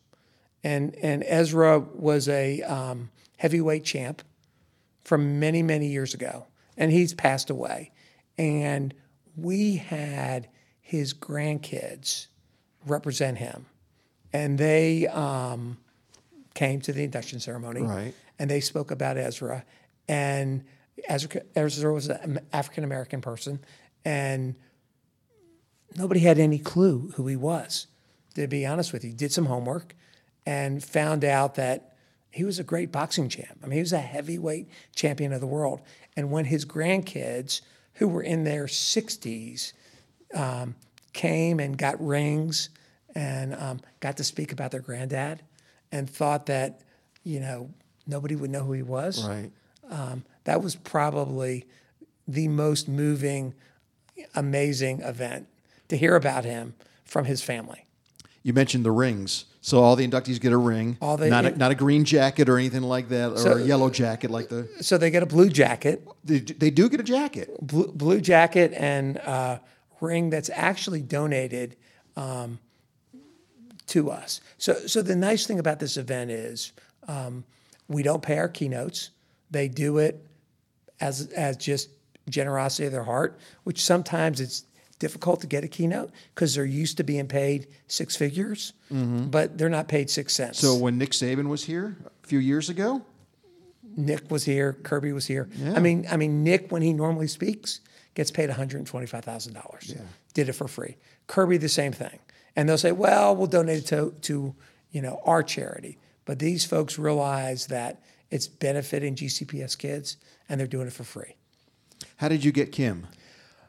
and 0.63 0.95
and 0.97 1.23
Ezzard 1.23 1.95
was 1.95 2.29
a 2.29 2.61
um, 2.61 3.09
heavyweight 3.39 3.85
champ 3.85 4.21
from 5.03 5.41
many, 5.41 5.63
many 5.63 5.87
years 5.87 6.13
ago, 6.13 6.47
and 6.77 6.93
he's 6.93 7.15
passed 7.15 7.49
away. 7.49 7.91
And 8.37 8.93
we 9.35 9.77
had 9.77 10.47
his 10.79 11.15
grandkids 11.15 12.27
represent 12.85 13.39
him, 13.39 13.65
and 14.33 14.59
they 14.59 15.07
um, 15.07 15.79
came 16.55 16.81
to 16.83 16.93
the 16.93 17.05
induction 17.05 17.41
ceremony, 17.41 17.83
Right. 17.83 18.15
And 18.39 18.49
they 18.49 18.61
spoke 18.61 18.91
about 18.91 19.17
Ezzard, 19.17 19.65
and 20.07 20.65
Ezzard, 21.09 21.43
Ezzard 21.55 21.93
was 21.93 22.09
an 22.09 22.41
African 22.53 22.85
American 22.85 23.21
person, 23.21 23.61
and 24.05 24.55
nobody 25.97 26.21
had 26.21 26.39
any 26.39 26.59
clue 26.59 27.13
who 27.17 27.27
he 27.27 27.37
was. 27.37 27.87
To 28.35 28.47
be 28.47 28.65
honest 28.65 28.93
with 28.93 29.05
you, 29.05 29.13
did 29.13 29.33
some 29.33 29.47
homework 29.47 29.97
and 30.47 30.83
found 30.83 31.25
out 31.25 31.57
that 31.57 31.97
he 32.31 32.45
was 32.45 32.59
a 32.59 32.65
great 32.65 32.93
boxing 32.93 33.29
champ. 33.29 33.59
I 33.63 33.67
mean, 33.67 33.75
he 33.77 33.81
was 33.81 33.93
a 33.93 33.99
heavyweight 33.99 34.69
champion 34.95 35.33
of 35.33 35.41
the 35.41 35.47
world. 35.47 35.81
And 36.17 36.31
when 36.31 36.45
his 36.45 36.65
grandkids, 36.65 37.61
who 37.95 38.09
were 38.09 38.23
in 38.23 38.45
their 38.45 38.67
60s, 38.67 39.73
um, 40.35 40.77
came 41.13 41.59
and 41.59 41.77
got 41.77 42.05
rings 42.05 42.71
and 43.15 43.55
um, 43.55 43.81
got 44.01 44.17
to 44.19 44.25
speak 44.25 44.53
about 44.53 44.71
their 44.71 44.81
granddad 44.81 45.43
and 45.93 46.09
thought 46.09 46.47
that, 46.47 46.81
you 47.25 47.41
know, 47.41 47.71
nobody 48.07 48.37
would 48.37 48.51
know 48.51 48.63
who 48.65 48.73
he 48.73 48.83
was. 48.83 49.25
Right. 49.27 49.51
Um, 49.91 50.25
that 50.45 50.63
was 50.63 50.77
probably 50.77 51.67
the 52.27 52.49
most 52.49 52.89
moving, 52.89 53.55
amazing 54.35 55.01
event 55.01 55.47
to 55.89 55.97
hear 55.97 56.15
about 56.17 56.45
him 56.45 56.75
from 57.05 57.25
his 57.25 57.43
family. 57.43 57.87
You 58.43 58.53
mentioned 58.53 58.85
the 58.85 58.91
rings. 58.91 59.47
So 59.61 59.83
all 59.83 59.97
the 59.97 60.07
inductees 60.07 60.41
get 60.41 60.53
a 60.53 60.57
ring. 60.57 60.97
All 61.01 61.17
they- 61.17 61.29
not, 61.29 61.45
a, 61.45 61.51
not 61.57 61.71
a 61.71 61.75
green 61.75 62.05
jacket 62.05 62.49
or 62.49 62.57
anything 62.59 62.83
like 62.83 63.09
that, 63.09 63.33
or 63.33 63.39
So- 63.39 63.57
a 63.59 63.63
yellow 63.63 63.91
jacket 63.91 64.31
like 64.31 64.49
the. 64.49 64.69
So 64.81 64.97
they 64.99 65.11
get 65.11 65.23
a 65.23 65.27
blue 65.27 65.49
jacket, 65.49 66.07
They, 66.25 66.39
they 66.39 66.71
do 66.71 66.89
get 66.89 67.01
a 67.01 67.03
jacket. 67.05 67.51
blue, 67.61 67.89
blue 67.93 68.21
jacket, 68.21 68.73
and 68.75 69.19
uh, 69.19 69.59
ring 70.01 70.31
that's 70.31 70.51
actually 70.51 71.03
donated 71.03 71.77
um, 72.17 72.59
to 73.89 74.11
us. 74.11 74.41
So, 74.59 74.75
so 74.87 75.03
the 75.03 75.17
nice 75.17 75.47
thing 75.47 75.59
about 75.59 75.81
this 75.81 75.97
event 75.97 76.31
is 76.31 76.73
um, 77.07 77.45
we 77.89 78.03
don't 78.03 78.23
pay 78.23 78.39
our 78.39 78.49
keynotes. 78.49 79.11
They 79.51 79.69
do 79.69 79.99
it 79.99 80.25
as 81.01 81.29
as 81.33 81.57
just 81.57 81.91
generosity 82.29 82.87
of 82.87 82.93
their 82.93 83.05
heart, 83.05 83.39
which 83.65 83.83
sometimes 83.83 84.41
it's 84.41 84.65
difficult 84.99 85.41
to 85.41 85.47
get 85.47 85.65
a 85.65 85.69
keynote 85.69 86.11
because 86.35 86.55
they're 86.55 86.65
used 86.65 86.97
to 86.99 87.05
being 87.05 87.27
paid 87.29 87.69
six 87.87 88.17
figures, 88.17 88.73
but 88.91 89.57
they're 89.57 89.69
not 89.69 89.89
paid 89.89 90.11
six 90.11 90.35
cents. 90.35 90.59
So 90.59 90.75
when 90.75 90.99
Nick 90.99 91.13
Saban 91.13 91.49
was 91.49 91.65
here 91.65 91.97
a 92.25 92.27
few 92.27 92.41
years 92.41 92.69
ago, 92.69 93.03
Nick 93.97 94.31
was 94.31 94.45
here, 94.45 94.75
Kirby 94.83 95.13
was 95.13 95.27
here. 95.27 95.49
I 95.75 95.81
mean, 95.81 96.07
I 96.11 96.17
mean, 96.17 96.45
Nick, 96.45 96.71
when 96.71 96.83
he 96.83 96.93
normally 96.93 97.29
speaks, 97.29 97.81
gets 98.15 98.31
paid 98.31 98.49
one 98.49 98.57
hundred 98.57 98.79
and 98.79 98.87
twenty-five 98.87 99.25
thousand 99.25 99.55
dollars. 99.55 99.95
Did 100.35 100.49
it 100.49 100.53
for 100.53 100.69
free. 100.69 100.97
Kirby, 101.27 101.57
the 101.57 101.69
same 101.69 101.93
thing. 101.93 102.19
And 102.59 102.69
they'll 102.69 102.77
say, 102.77 102.91
"Well, 102.91 103.37
we'll 103.37 103.47
donate 103.47 103.85
it 103.85 103.87
to, 103.87 104.13
to 104.23 104.53
you 104.91 105.01
know 105.01 105.21
our 105.25 105.45
charity." 105.45 105.97
But 106.25 106.41
these 106.41 106.65
folks 106.65 106.99
realize 106.99 107.69
that 107.69 108.03
it's 108.33 108.49
benefiting 108.49 109.15
GCPS 109.15 109.79
kids, 109.79 110.17
and 110.49 110.59
they're 110.59 110.67
doing 110.67 110.89
it 110.89 110.93
for 110.93 111.05
free. 111.05 111.37
how 112.17 112.27
did 112.29 112.45
you 112.45 112.51
get 112.51 112.73
Kim? 112.73 113.07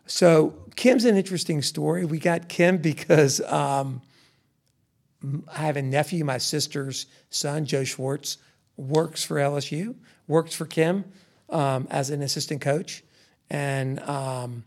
So 0.07 0.55
Kim's 0.75 1.05
an 1.05 1.17
interesting 1.17 1.61
story. 1.61 2.03
We 2.03 2.17
got 2.17 2.49
Kim 2.49 2.79
because 2.79 3.41
um, 3.41 4.01
I 5.47 5.59
have 5.59 5.77
a 5.77 5.83
nephew, 5.83 6.25
my 6.25 6.39
sister's 6.39 7.05
son, 7.29 7.65
Joe 7.65 7.83
Schwartz, 7.83 8.37
works 8.75 9.23
for 9.23 9.35
LSU, 9.35 9.93
works 10.27 10.55
for 10.55 10.65
Kim 10.65 11.05
um, 11.51 11.87
as 11.91 12.09
an 12.09 12.23
assistant 12.23 12.61
coach. 12.61 13.03
And 13.51 13.99
um, 13.99 14.63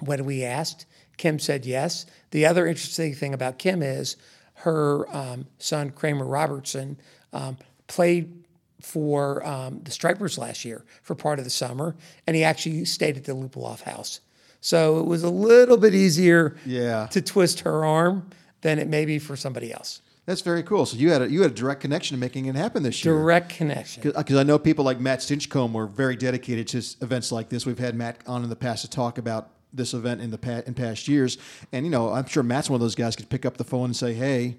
when 0.00 0.24
we 0.24 0.44
asked, 0.44 0.86
Kim 1.16 1.38
said 1.38 1.64
yes. 1.66 2.06
The 2.30 2.46
other 2.46 2.66
interesting 2.66 3.14
thing 3.14 3.34
about 3.34 3.58
Kim 3.58 3.82
is 3.82 4.16
her 4.58 5.06
um, 5.14 5.46
son, 5.58 5.90
Kramer 5.90 6.26
Robertson, 6.26 6.96
um, 7.32 7.56
played 7.86 8.44
for 8.80 9.44
um, 9.46 9.80
the 9.84 9.90
Stripers 9.90 10.36
last 10.38 10.64
year 10.64 10.84
for 11.02 11.14
part 11.14 11.38
of 11.38 11.44
the 11.44 11.50
summer, 11.50 11.96
and 12.26 12.36
he 12.36 12.44
actually 12.44 12.84
stayed 12.84 13.16
at 13.16 13.24
the 13.24 13.32
Lupuloff 13.32 13.82
house. 13.82 14.20
So 14.60 14.98
it 14.98 15.06
was 15.06 15.22
a 15.22 15.30
little 15.30 15.76
bit 15.76 15.94
easier 15.94 16.56
Yeah. 16.66 17.06
to 17.08 17.20
twist 17.20 17.60
her 17.60 17.84
arm 17.84 18.30
than 18.62 18.78
it 18.78 18.88
may 18.88 19.04
be 19.04 19.18
for 19.18 19.36
somebody 19.36 19.72
else. 19.72 20.00
That's 20.26 20.40
very 20.40 20.62
cool. 20.62 20.86
So 20.86 20.96
you 20.96 21.10
had 21.10 21.20
a, 21.22 21.30
you 21.30 21.42
had 21.42 21.50
a 21.50 21.54
direct 21.54 21.82
connection 21.82 22.16
to 22.16 22.20
making 22.20 22.46
it 22.46 22.54
happen 22.54 22.82
this 22.82 23.04
year. 23.04 23.12
Direct 23.14 23.50
connection. 23.50 24.02
Because 24.02 24.36
I 24.36 24.42
know 24.42 24.58
people 24.58 24.82
like 24.84 24.98
Matt 24.98 25.18
Stinchcomb 25.18 25.72
were 25.72 25.86
very 25.86 26.16
dedicated 26.16 26.66
to 26.68 26.78
events 27.04 27.30
like 27.30 27.50
this. 27.50 27.66
We've 27.66 27.78
had 27.78 27.94
Matt 27.94 28.18
on 28.26 28.42
in 28.42 28.48
the 28.48 28.56
past 28.56 28.82
to 28.82 28.90
talk 28.90 29.18
about 29.18 29.50
this 29.74 29.94
event 29.94 30.20
in 30.20 30.30
the 30.30 30.38
pa- 30.38 30.62
in 30.66 30.74
past 30.74 31.08
years, 31.08 31.38
and 31.72 31.84
you 31.84 31.90
know 31.90 32.10
I'm 32.12 32.26
sure 32.26 32.42
Matt's 32.42 32.70
one 32.70 32.76
of 32.76 32.80
those 32.80 32.94
guys 32.94 33.16
could 33.16 33.28
pick 33.28 33.44
up 33.44 33.56
the 33.56 33.64
phone 33.64 33.86
and 33.86 33.96
say, 33.96 34.14
"Hey, 34.14 34.56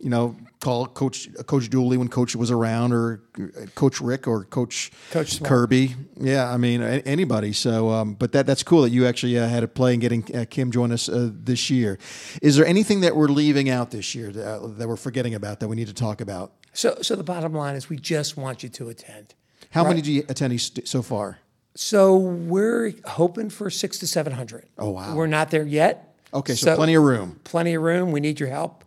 you 0.00 0.10
know, 0.10 0.36
call 0.60 0.86
Coach 0.86 1.28
Coach 1.46 1.70
Dooley 1.70 1.96
when 1.96 2.08
Coach 2.08 2.34
was 2.36 2.50
around, 2.50 2.92
or 2.92 3.22
uh, 3.38 3.66
Coach 3.74 4.00
Rick, 4.00 4.26
or 4.26 4.44
Coach 4.44 4.90
Coach. 5.10 5.42
Kirby." 5.42 5.94
Yeah, 6.20 6.52
I 6.52 6.56
mean 6.56 6.82
anybody. 6.82 7.52
So, 7.52 7.90
um, 7.90 8.14
but 8.14 8.32
that 8.32 8.46
that's 8.46 8.62
cool 8.62 8.82
that 8.82 8.90
you 8.90 9.06
actually 9.06 9.38
uh, 9.38 9.46
had 9.48 9.62
a 9.62 9.68
play 9.68 9.94
in 9.94 10.00
getting 10.00 10.24
uh, 10.34 10.44
Kim 10.48 10.70
join 10.70 10.92
us 10.92 11.08
uh, 11.08 11.30
this 11.32 11.70
year. 11.70 11.98
Is 12.42 12.56
there 12.56 12.66
anything 12.66 13.00
that 13.00 13.16
we're 13.16 13.28
leaving 13.28 13.68
out 13.70 13.90
this 13.90 14.14
year 14.14 14.30
that, 14.30 14.46
uh, 14.46 14.66
that 14.66 14.88
we're 14.88 14.96
forgetting 14.96 15.34
about 15.34 15.60
that 15.60 15.68
we 15.68 15.76
need 15.76 15.88
to 15.88 15.94
talk 15.94 16.20
about? 16.20 16.52
So, 16.72 16.98
so 17.02 17.16
the 17.16 17.24
bottom 17.24 17.52
line 17.54 17.74
is 17.74 17.88
we 17.88 17.96
just 17.96 18.36
want 18.36 18.62
you 18.62 18.68
to 18.68 18.88
attend. 18.88 19.34
How 19.70 19.82
many 19.84 20.00
do 20.00 20.12
you 20.12 20.22
attendees 20.24 20.60
st- 20.60 20.86
so 20.88 21.02
far? 21.02 21.38
So 21.74 22.16
we're 22.16 22.92
hoping 23.04 23.50
for 23.50 23.70
six 23.70 23.98
to 23.98 24.06
seven 24.06 24.32
hundred. 24.32 24.66
Oh, 24.78 24.90
wow. 24.90 25.14
We're 25.14 25.26
not 25.26 25.50
there 25.50 25.64
yet. 25.64 26.14
Okay, 26.34 26.54
so, 26.54 26.76
plenty 26.76 26.94
of 26.94 27.02
room. 27.02 27.40
plenty 27.44 27.74
of 27.74 27.82
room. 27.82 28.12
We 28.12 28.20
need 28.20 28.38
your 28.38 28.50
help, 28.50 28.84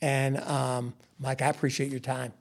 and 0.00 0.38
um, 0.38 0.94
Mike, 1.18 1.42
I 1.42 1.48
appreciate 1.48 1.90
your 1.90 2.00
time. 2.00 2.32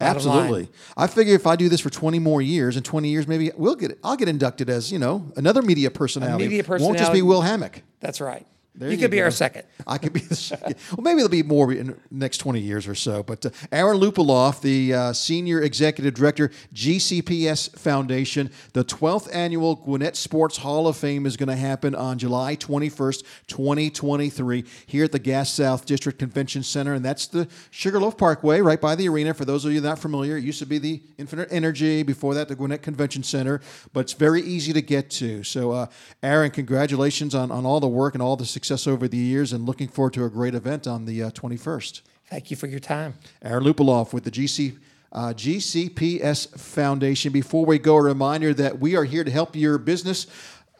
Absolutely. 0.00 0.68
I 0.96 1.06
figure 1.06 1.34
if 1.34 1.46
I 1.46 1.56
do 1.56 1.68
this 1.68 1.80
for 1.80 1.88
20 1.88 2.18
more 2.18 2.42
years, 2.42 2.76
in 2.76 2.82
20 2.82 3.08
years, 3.08 3.26
maybe 3.28 3.50
we'll 3.56 3.76
get 3.76 3.98
I'll 4.02 4.16
get 4.16 4.28
inducted 4.28 4.68
as 4.68 4.92
you 4.92 4.98
know 4.98 5.32
another 5.36 5.62
media 5.62 5.90
personality. 5.90 6.44
media 6.44 6.64
personality 6.64 6.84
Won't 6.84 6.98
just 6.98 7.12
be 7.12 7.22
Will 7.22 7.42
Hammock. 7.42 7.82
That's 8.00 8.20
right. 8.20 8.46
There 8.76 8.88
you 8.88 8.96
you 8.96 9.00
could 9.00 9.12
be 9.12 9.18
go. 9.18 9.24
our 9.24 9.30
second. 9.30 9.62
I 9.86 9.98
could 9.98 10.12
be 10.12 10.20
the 10.20 10.34
second. 10.34 10.74
Well, 10.90 11.02
maybe 11.02 11.18
there'll 11.18 11.28
be 11.28 11.44
more 11.44 11.72
in 11.72 11.88
the 11.88 11.96
next 12.10 12.38
20 12.38 12.58
years 12.58 12.88
or 12.88 12.96
so. 12.96 13.22
But 13.22 13.46
uh, 13.46 13.50
Aaron 13.70 14.00
Lupuloff, 14.00 14.62
the 14.62 14.92
uh, 14.92 15.12
Senior 15.12 15.62
Executive 15.62 16.12
Director, 16.12 16.50
GCPS 16.74 17.78
Foundation, 17.78 18.50
the 18.72 18.84
12th 18.84 19.32
Annual 19.32 19.76
Gwinnett 19.76 20.16
Sports 20.16 20.56
Hall 20.56 20.88
of 20.88 20.96
Fame 20.96 21.24
is 21.24 21.36
going 21.36 21.48
to 21.48 21.56
happen 21.56 21.94
on 21.94 22.18
July 22.18 22.56
21st, 22.56 23.22
2023, 23.46 24.64
here 24.86 25.04
at 25.04 25.12
the 25.12 25.20
Gas 25.20 25.50
South 25.50 25.86
District 25.86 26.18
Convention 26.18 26.64
Center. 26.64 26.94
And 26.94 27.04
that's 27.04 27.28
the 27.28 27.46
Sugarloaf 27.70 28.18
Parkway, 28.18 28.60
right 28.60 28.80
by 28.80 28.96
the 28.96 29.08
arena. 29.08 29.34
For 29.34 29.44
those 29.44 29.64
of 29.64 29.70
you 29.70 29.80
not 29.82 30.00
familiar, 30.00 30.36
it 30.36 30.42
used 30.42 30.58
to 30.58 30.66
be 30.66 30.78
the 30.78 31.00
Infinite 31.16 31.48
Energy, 31.52 32.02
before 32.02 32.34
that, 32.34 32.48
the 32.48 32.56
Gwinnett 32.56 32.82
Convention 32.82 33.22
Center. 33.22 33.60
But 33.92 34.00
it's 34.00 34.14
very 34.14 34.42
easy 34.42 34.72
to 34.72 34.82
get 34.82 35.10
to. 35.10 35.44
So, 35.44 35.70
uh, 35.70 35.86
Aaron, 36.24 36.50
congratulations 36.50 37.36
on, 37.36 37.52
on 37.52 37.64
all 37.64 37.78
the 37.78 37.86
work 37.86 38.14
and 38.14 38.22
all 38.22 38.34
the 38.34 38.44
success 38.44 38.63
over 38.70 39.06
the 39.06 39.16
years, 39.18 39.52
and 39.52 39.66
looking 39.66 39.88
forward 39.88 40.14
to 40.14 40.24
a 40.24 40.30
great 40.30 40.54
event 40.54 40.86
on 40.86 41.04
the 41.04 41.24
uh, 41.24 41.30
21st. 41.30 42.00
Thank 42.30 42.50
you 42.50 42.56
for 42.56 42.66
your 42.66 42.80
time. 42.80 43.14
Aaron 43.42 43.62
Lupuloff 43.62 44.14
with 44.14 44.24
the 44.24 44.30
GC, 44.30 44.78
uh, 45.12 45.34
GCPS 45.34 46.58
Foundation. 46.58 47.30
Before 47.30 47.66
we 47.66 47.78
go, 47.78 47.96
a 47.96 48.02
reminder 48.02 48.54
that 48.54 48.80
we 48.80 48.96
are 48.96 49.04
here 49.04 49.22
to 49.22 49.30
help 49.30 49.54
your 49.54 49.78
business. 49.78 50.26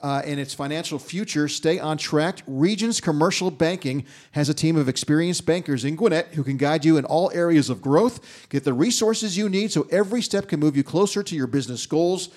Uh, 0.02 0.20
and 0.26 0.38
its 0.38 0.52
financial 0.52 0.98
future 0.98 1.48
stay 1.48 1.78
on 1.78 1.96
track. 1.96 2.42
Regions 2.46 3.00
Commercial 3.00 3.50
Banking 3.50 4.04
has 4.32 4.50
a 4.50 4.54
team 4.54 4.76
of 4.76 4.86
experienced 4.86 5.46
bankers 5.46 5.82
in 5.82 5.96
Gwinnett 5.96 6.34
who 6.34 6.44
can 6.44 6.58
guide 6.58 6.84
you 6.84 6.98
in 6.98 7.06
all 7.06 7.30
areas 7.32 7.70
of 7.70 7.80
growth. 7.80 8.48
Get 8.50 8.64
the 8.64 8.74
resources 8.74 9.38
you 9.38 9.48
need 9.48 9.72
so 9.72 9.86
every 9.90 10.20
step 10.20 10.46
can 10.46 10.60
move 10.60 10.76
you 10.76 10.82
closer 10.82 11.22
to 11.22 11.34
your 11.34 11.46
business 11.46 11.86
goals. 11.86 12.28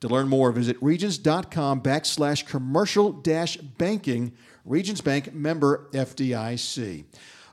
To 0.00 0.08
learn 0.08 0.28
more, 0.28 0.52
visit 0.52 0.76
regions.com 0.80 1.80
backslash 1.80 2.46
commercial 2.46 3.12
dash 3.12 3.56
banking. 3.56 4.32
Regions 4.64 5.00
Bank 5.00 5.32
member 5.32 5.88
FDIC. 5.92 7.04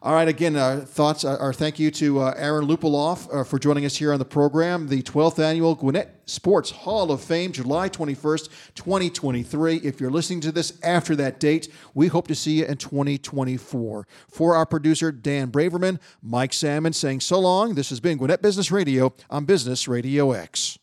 All 0.04 0.14
right, 0.14 0.28
again, 0.28 0.58
uh, 0.58 0.84
thoughts 0.86 1.24
are, 1.24 1.38
are 1.38 1.54
thank 1.54 1.80
you 1.80 1.90
to 1.92 2.20
uh, 2.20 2.34
Aaron 2.36 2.68
Lupuloff 2.68 3.34
uh, 3.34 3.46
for 3.46 3.58
joining 3.58 3.86
us 3.86 3.96
here 3.96 4.12
on 4.12 4.20
the 4.20 4.26
program. 4.26 4.90
The 4.90 5.02
12th 5.02 5.40
annual 5.40 5.76
Gwinnett 5.76 6.24
Sports 6.26 6.72
Hall 6.72 7.10
of 7.10 7.22
Fame, 7.22 7.54
July 7.54 7.88
21st, 7.88 8.50
2023. 8.76 9.78
If 9.78 10.02
you're 10.02 10.12
listening 10.12 10.42
to 10.42 10.52
this 10.52 10.78
after 10.84 11.16
that 11.16 11.40
date, 11.40 11.70
we 11.94 12.08
hope 12.08 12.28
to 12.28 12.36
see 12.36 12.60
you 12.60 12.66
in 12.66 12.76
2024. 12.76 14.06
For 14.28 14.56
our 14.56 14.66
producer, 14.66 15.10
Dan 15.10 15.52
Braverman, 15.52 16.02
Mike 16.22 16.52
Salmon 16.52 16.92
saying 16.92 17.22
so 17.22 17.40
long. 17.40 17.76
This 17.76 17.90
has 17.90 18.02
been 18.02 18.18
Gwinnett 18.18 18.42
Business 18.42 18.72
Radio 18.72 19.14
on 19.30 19.46
Business 19.46 19.88
Radio 19.88 20.34
X. 20.34 20.80